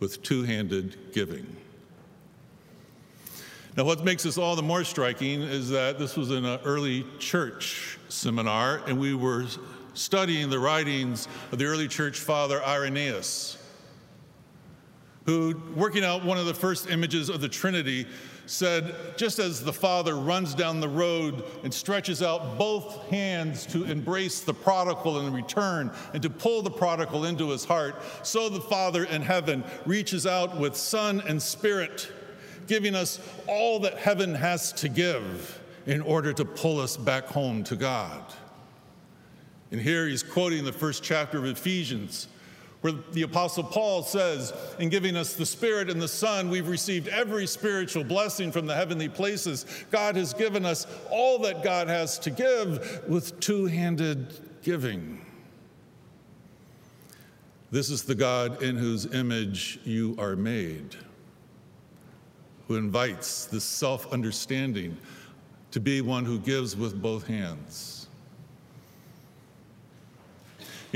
with 0.00 0.22
two 0.22 0.42
handed 0.42 1.12
giving. 1.12 1.46
Now, 3.76 3.84
what 3.84 4.02
makes 4.04 4.22
this 4.22 4.38
all 4.38 4.56
the 4.56 4.62
more 4.62 4.84
striking 4.84 5.42
is 5.42 5.68
that 5.68 5.98
this 5.98 6.16
was 6.16 6.30
in 6.30 6.46
an 6.46 6.60
early 6.64 7.04
church 7.18 7.98
seminar, 8.08 8.80
and 8.86 8.98
we 8.98 9.14
were 9.14 9.44
studying 9.92 10.48
the 10.48 10.58
writings 10.58 11.28
of 11.52 11.58
the 11.58 11.66
early 11.66 11.86
church 11.86 12.18
father 12.18 12.62
Irenaeus, 12.64 13.55
who, 15.26 15.60
working 15.74 16.04
out 16.04 16.24
one 16.24 16.38
of 16.38 16.46
the 16.46 16.54
first 16.54 16.88
images 16.88 17.28
of 17.28 17.40
the 17.40 17.48
Trinity, 17.48 18.06
said, 18.46 18.94
just 19.16 19.38
as 19.40 19.62
the 19.62 19.72
Father 19.72 20.16
runs 20.16 20.54
down 20.54 20.80
the 20.80 20.88
road 20.88 21.44
and 21.64 21.74
stretches 21.74 22.22
out 22.22 22.56
both 22.56 23.08
hands 23.08 23.66
to 23.66 23.84
embrace 23.84 24.40
the 24.40 24.54
prodigal 24.54 25.26
in 25.26 25.32
return 25.32 25.90
and 26.14 26.22
to 26.22 26.30
pull 26.30 26.62
the 26.62 26.70
prodigal 26.70 27.24
into 27.24 27.50
his 27.50 27.64
heart, 27.64 27.96
so 28.22 28.48
the 28.48 28.60
Father 28.60 29.04
in 29.04 29.20
heaven 29.20 29.64
reaches 29.84 30.26
out 30.26 30.58
with 30.58 30.76
Son 30.76 31.20
and 31.26 31.42
Spirit 31.42 32.10
giving 32.66 32.94
us 32.94 33.20
all 33.46 33.80
that 33.80 33.98
heaven 33.98 34.34
has 34.34 34.72
to 34.72 34.88
give 34.88 35.60
in 35.86 36.00
order 36.00 36.32
to 36.32 36.44
pull 36.44 36.80
us 36.80 36.96
back 36.96 37.26
home 37.26 37.62
to 37.64 37.76
God. 37.76 38.22
And 39.70 39.80
here 39.80 40.06
he's 40.06 40.22
quoting 40.22 40.64
the 40.64 40.72
first 40.72 41.02
chapter 41.02 41.38
of 41.38 41.44
Ephesians, 41.44 42.28
where 42.86 42.94
the 43.10 43.22
Apostle 43.22 43.64
Paul 43.64 44.04
says, 44.04 44.52
In 44.78 44.90
giving 44.90 45.16
us 45.16 45.34
the 45.34 45.44
Spirit 45.44 45.90
and 45.90 46.00
the 46.00 46.06
Son, 46.06 46.50
we've 46.50 46.68
received 46.68 47.08
every 47.08 47.44
spiritual 47.44 48.04
blessing 48.04 48.52
from 48.52 48.66
the 48.66 48.76
heavenly 48.76 49.08
places. 49.08 49.66
God 49.90 50.14
has 50.14 50.32
given 50.32 50.64
us 50.64 50.86
all 51.10 51.40
that 51.40 51.64
God 51.64 51.88
has 51.88 52.16
to 52.20 52.30
give 52.30 53.02
with 53.08 53.40
two 53.40 53.66
handed 53.66 54.38
giving. 54.62 55.20
This 57.72 57.90
is 57.90 58.04
the 58.04 58.14
God 58.14 58.62
in 58.62 58.76
whose 58.76 59.12
image 59.12 59.80
you 59.84 60.14
are 60.16 60.36
made 60.36 60.94
who 62.68 62.76
invites 62.76 63.46
this 63.46 63.64
self 63.64 64.12
understanding 64.12 64.96
to 65.72 65.80
be 65.80 66.02
one 66.02 66.24
who 66.24 66.38
gives 66.38 66.76
with 66.76 67.02
both 67.02 67.26
hands. 67.26 67.95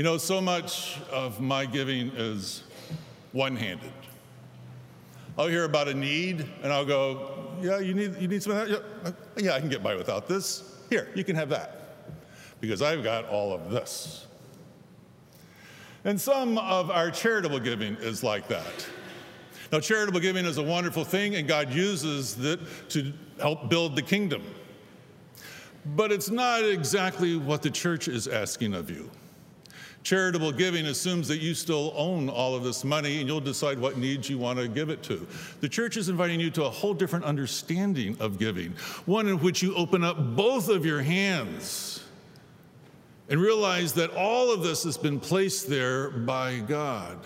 You 0.01 0.05
know, 0.05 0.17
so 0.17 0.41
much 0.41 0.99
of 1.11 1.39
my 1.39 1.63
giving 1.63 2.07
is 2.15 2.63
one 3.33 3.55
handed. 3.55 3.91
I'll 5.37 5.45
hear 5.45 5.65
about 5.65 5.87
a 5.89 5.93
need 5.93 6.43
and 6.63 6.73
I'll 6.73 6.87
go, 6.87 7.53
Yeah, 7.61 7.77
you 7.77 7.93
need, 7.93 8.19
you 8.19 8.27
need 8.27 8.41
some 8.41 8.53
of 8.53 8.67
that? 8.67 8.83
Yeah, 9.03 9.11
yeah, 9.37 9.53
I 9.53 9.59
can 9.59 9.69
get 9.69 9.83
by 9.83 9.93
without 9.93 10.27
this. 10.27 10.63
Here, 10.89 11.07
you 11.13 11.23
can 11.23 11.35
have 11.35 11.49
that 11.49 12.17
because 12.59 12.81
I've 12.81 13.03
got 13.03 13.25
all 13.25 13.53
of 13.53 13.69
this. 13.69 14.25
And 16.03 16.19
some 16.19 16.57
of 16.57 16.89
our 16.89 17.11
charitable 17.11 17.59
giving 17.59 17.95
is 17.97 18.23
like 18.23 18.47
that. 18.47 18.89
Now, 19.71 19.81
charitable 19.81 20.21
giving 20.21 20.45
is 20.45 20.57
a 20.57 20.63
wonderful 20.63 21.03
thing, 21.03 21.35
and 21.35 21.47
God 21.47 21.71
uses 21.71 22.43
it 22.43 22.59
to 22.89 23.13
help 23.39 23.69
build 23.69 23.95
the 23.95 24.01
kingdom. 24.01 24.41
But 25.95 26.11
it's 26.11 26.31
not 26.31 26.65
exactly 26.65 27.37
what 27.37 27.61
the 27.61 27.69
church 27.69 28.07
is 28.07 28.27
asking 28.27 28.73
of 28.73 28.89
you. 28.89 29.11
Charitable 30.03 30.51
giving 30.53 30.87
assumes 30.87 31.27
that 31.27 31.41
you 31.41 31.53
still 31.53 31.93
own 31.95 32.27
all 32.27 32.55
of 32.55 32.63
this 32.63 32.83
money 32.83 33.19
and 33.19 33.27
you'll 33.27 33.39
decide 33.39 33.77
what 33.77 33.97
needs 33.97 34.29
you 34.29 34.37
want 34.37 34.57
to 34.57 34.67
give 34.67 34.89
it 34.89 35.03
to. 35.03 35.27
The 35.59 35.69
church 35.69 35.95
is 35.95 36.09
inviting 36.09 36.39
you 36.39 36.49
to 36.51 36.65
a 36.65 36.69
whole 36.69 36.93
different 36.93 37.25
understanding 37.25 38.17
of 38.19 38.39
giving, 38.39 38.71
one 39.05 39.27
in 39.27 39.37
which 39.39 39.61
you 39.61 39.75
open 39.75 40.03
up 40.03 40.35
both 40.35 40.69
of 40.69 40.85
your 40.85 41.01
hands 41.01 42.03
and 43.29 43.39
realize 43.39 43.93
that 43.93 44.11
all 44.11 44.51
of 44.51 44.63
this 44.63 44.83
has 44.83 44.97
been 44.97 45.19
placed 45.19 45.69
there 45.69 46.09
by 46.09 46.59
God. 46.59 47.17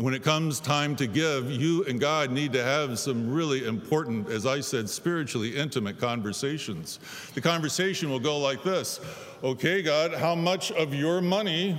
When 0.00 0.14
it 0.14 0.22
comes 0.22 0.60
time 0.60 0.94
to 0.96 1.08
give, 1.08 1.50
you 1.50 1.84
and 1.86 1.98
God 1.98 2.30
need 2.30 2.52
to 2.52 2.62
have 2.62 3.00
some 3.00 3.34
really 3.34 3.66
important, 3.66 4.30
as 4.30 4.46
I 4.46 4.60
said, 4.60 4.88
spiritually 4.88 5.56
intimate 5.56 5.98
conversations. 5.98 7.00
The 7.34 7.40
conversation 7.40 8.08
will 8.08 8.20
go 8.20 8.38
like 8.38 8.62
this 8.62 9.00
Okay, 9.42 9.82
God, 9.82 10.14
how 10.14 10.36
much 10.36 10.70
of 10.70 10.94
your 10.94 11.20
money, 11.20 11.76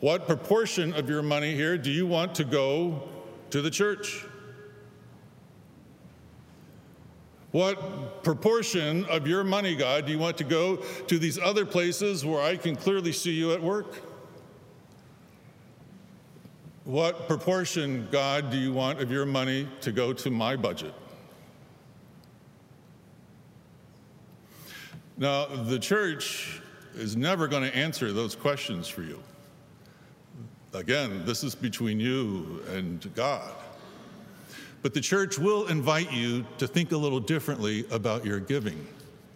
what 0.00 0.26
proportion 0.26 0.92
of 0.94 1.08
your 1.08 1.22
money 1.22 1.54
here 1.54 1.78
do 1.78 1.92
you 1.92 2.04
want 2.04 2.34
to 2.34 2.44
go 2.44 3.08
to 3.50 3.62
the 3.62 3.70
church? 3.70 4.24
What 7.52 8.24
proportion 8.24 9.04
of 9.04 9.28
your 9.28 9.44
money, 9.44 9.76
God, 9.76 10.06
do 10.06 10.12
you 10.12 10.18
want 10.18 10.36
to 10.38 10.44
go 10.44 10.76
to 11.06 11.18
these 11.18 11.38
other 11.38 11.64
places 11.64 12.24
where 12.24 12.42
I 12.42 12.56
can 12.56 12.74
clearly 12.74 13.12
see 13.12 13.32
you 13.32 13.52
at 13.52 13.62
work? 13.62 14.09
What 16.90 17.28
proportion, 17.28 18.08
God, 18.10 18.50
do 18.50 18.56
you 18.56 18.72
want 18.72 19.00
of 19.00 19.12
your 19.12 19.24
money 19.24 19.68
to 19.82 19.92
go 19.92 20.12
to 20.12 20.28
my 20.28 20.56
budget? 20.56 20.92
Now, 25.16 25.46
the 25.46 25.78
church 25.78 26.60
is 26.96 27.14
never 27.14 27.46
going 27.46 27.62
to 27.62 27.72
answer 27.76 28.12
those 28.12 28.34
questions 28.34 28.88
for 28.88 29.04
you. 29.04 29.22
Again, 30.74 31.24
this 31.24 31.44
is 31.44 31.54
between 31.54 32.00
you 32.00 32.60
and 32.70 33.08
God. 33.14 33.52
But 34.82 34.92
the 34.92 35.00
church 35.00 35.38
will 35.38 35.68
invite 35.68 36.12
you 36.12 36.44
to 36.58 36.66
think 36.66 36.90
a 36.90 36.96
little 36.96 37.20
differently 37.20 37.84
about 37.92 38.26
your 38.26 38.40
giving 38.40 38.84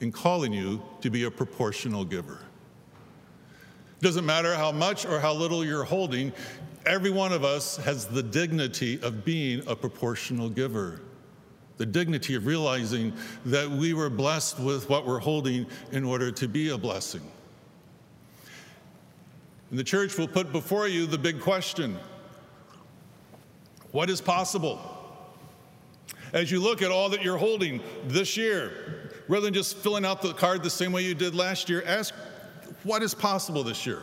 in 0.00 0.10
calling 0.10 0.52
you 0.52 0.82
to 1.02 1.08
be 1.08 1.22
a 1.22 1.30
proportional 1.30 2.04
giver. 2.04 2.40
It 4.00 4.02
doesn't 4.02 4.26
matter 4.26 4.56
how 4.56 4.72
much 4.72 5.06
or 5.06 5.20
how 5.20 5.32
little 5.32 5.64
you're 5.64 5.84
holding, 5.84 6.32
every 6.86 7.10
one 7.10 7.32
of 7.32 7.44
us 7.44 7.76
has 7.78 8.06
the 8.06 8.22
dignity 8.22 9.00
of 9.02 9.24
being 9.24 9.62
a 9.66 9.74
proportional 9.74 10.48
giver. 10.48 11.00
The 11.76 11.86
dignity 11.86 12.34
of 12.34 12.46
realizing 12.46 13.12
that 13.46 13.68
we 13.68 13.94
were 13.94 14.10
blessed 14.10 14.60
with 14.60 14.88
what 14.88 15.06
we're 15.06 15.18
holding 15.18 15.66
in 15.92 16.04
order 16.04 16.30
to 16.30 16.48
be 16.48 16.70
a 16.70 16.78
blessing. 16.78 17.22
And 19.70 19.78
the 19.78 19.84
church 19.84 20.16
will 20.16 20.28
put 20.28 20.52
before 20.52 20.86
you 20.86 21.06
the 21.06 21.18
big 21.18 21.40
question 21.40 21.98
what 23.90 24.10
is 24.10 24.20
possible? 24.20 24.80
As 26.32 26.50
you 26.50 26.58
look 26.58 26.82
at 26.82 26.90
all 26.90 27.08
that 27.10 27.22
you're 27.22 27.38
holding 27.38 27.80
this 28.08 28.36
year, 28.36 29.10
rather 29.28 29.44
than 29.44 29.54
just 29.54 29.76
filling 29.76 30.04
out 30.04 30.20
the 30.20 30.32
card 30.32 30.64
the 30.64 30.70
same 30.70 30.90
way 30.90 31.02
you 31.02 31.14
did 31.14 31.32
last 31.32 31.68
year, 31.68 31.84
ask 31.86 32.12
what 32.82 33.04
is 33.04 33.14
possible 33.14 33.62
this 33.62 33.86
year? 33.86 34.02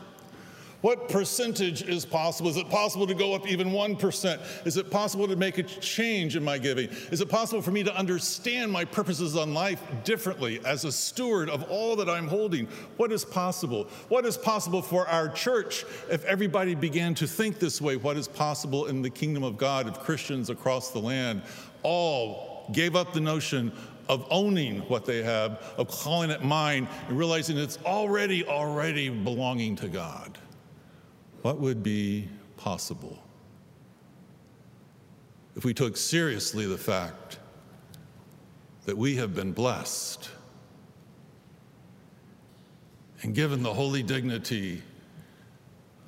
What 0.82 1.10
percentage 1.10 1.84
is 1.84 2.06
possible? 2.06 2.50
Is 2.50 2.58
it 2.58 2.70
possible 2.70 3.06
to 3.06 3.14
go 3.14 3.36
up 3.36 3.48
even 3.48 3.70
1%? 3.70 4.66
Is 4.66 4.78
it 4.78 4.90
possible 4.90 5.28
to 5.28 5.36
make 5.36 5.60
a 5.60 5.64
change 5.64 6.36
in 6.36 6.44
my 6.44 6.58
giving? 6.58 6.90
Is 7.12 7.22
it 7.22 7.30
possible 7.30 7.62
for 7.62 7.70
me 7.70 7.84
to 7.84 7.96
understand 7.96 8.72
my 8.72 8.84
purposes 8.86 9.36
on 9.36 9.54
life 9.54 9.80
differently 10.04 10.60
as 10.66 10.84
a 10.84 10.92
steward 10.92 11.50
of 11.50 11.64
all 11.70 11.96
that 11.98 12.10
I'm 12.10 12.28
holding? 12.28 12.68
What 12.98 13.12
is 13.12 13.24
possible? 13.24 13.88
What 14.10 14.26
is 14.26 14.38
possible 14.38 14.82
for 14.82 15.08
our 15.08 15.30
church 15.30 15.86
if 16.10 16.26
everybody 16.26 16.74
began 16.74 17.14
to 17.16 17.28
think 17.28 17.60
this 17.60 17.80
way? 17.80 17.96
What 17.96 18.18
is 18.18 18.28
possible 18.28 18.88
in 18.88 19.04
the 19.04 19.10
kingdom 19.10 19.44
of 19.44 19.58
God 19.58 19.88
if 19.88 20.00
Christians 20.00 20.50
across 20.50 20.90
the 20.90 21.00
land 21.00 21.44
all 21.84 22.66
gave 22.72 22.96
up 22.96 23.14
the 23.14 23.22
notion 23.22 23.72
of 24.10 24.26
owning 24.32 24.80
what 24.82 25.06
they 25.06 25.22
have, 25.22 25.74
of 25.78 25.88
calling 25.90 26.32
it 26.32 26.44
mine, 26.44 26.88
and 27.08 27.18
realizing 27.18 27.58
it's 27.58 27.78
already, 27.86 28.44
already 28.46 29.10
belonging 29.10 29.76
to 29.76 29.88
God? 29.88 30.40
What 31.42 31.60
would 31.60 31.82
be 31.82 32.28
possible 32.58 33.22
if 35.56 35.66
we 35.66 35.74
took 35.74 35.98
seriously 35.98 36.66
the 36.66 36.78
fact 36.78 37.40
that 38.86 38.98
we 38.98 39.16
have 39.16 39.36
been 39.36 39.52
blessed 39.52 40.30
and 43.22 43.36
given 43.36 43.62
the 43.62 43.74
holy 43.74 44.02
dignity 44.02 44.82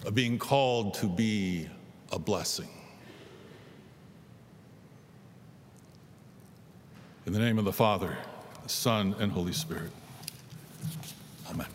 of 0.05 0.15
being 0.15 0.37
called 0.37 0.93
to 0.95 1.07
be 1.07 1.67
a 2.11 2.19
blessing. 2.19 2.69
In 7.25 7.33
the 7.33 7.39
name 7.39 7.57
of 7.57 7.65
the 7.65 7.73
Father, 7.73 8.17
the 8.63 8.69
Son, 8.69 9.15
and 9.19 9.31
Holy 9.31 9.53
Spirit. 9.53 9.91
Amen. 11.49 11.67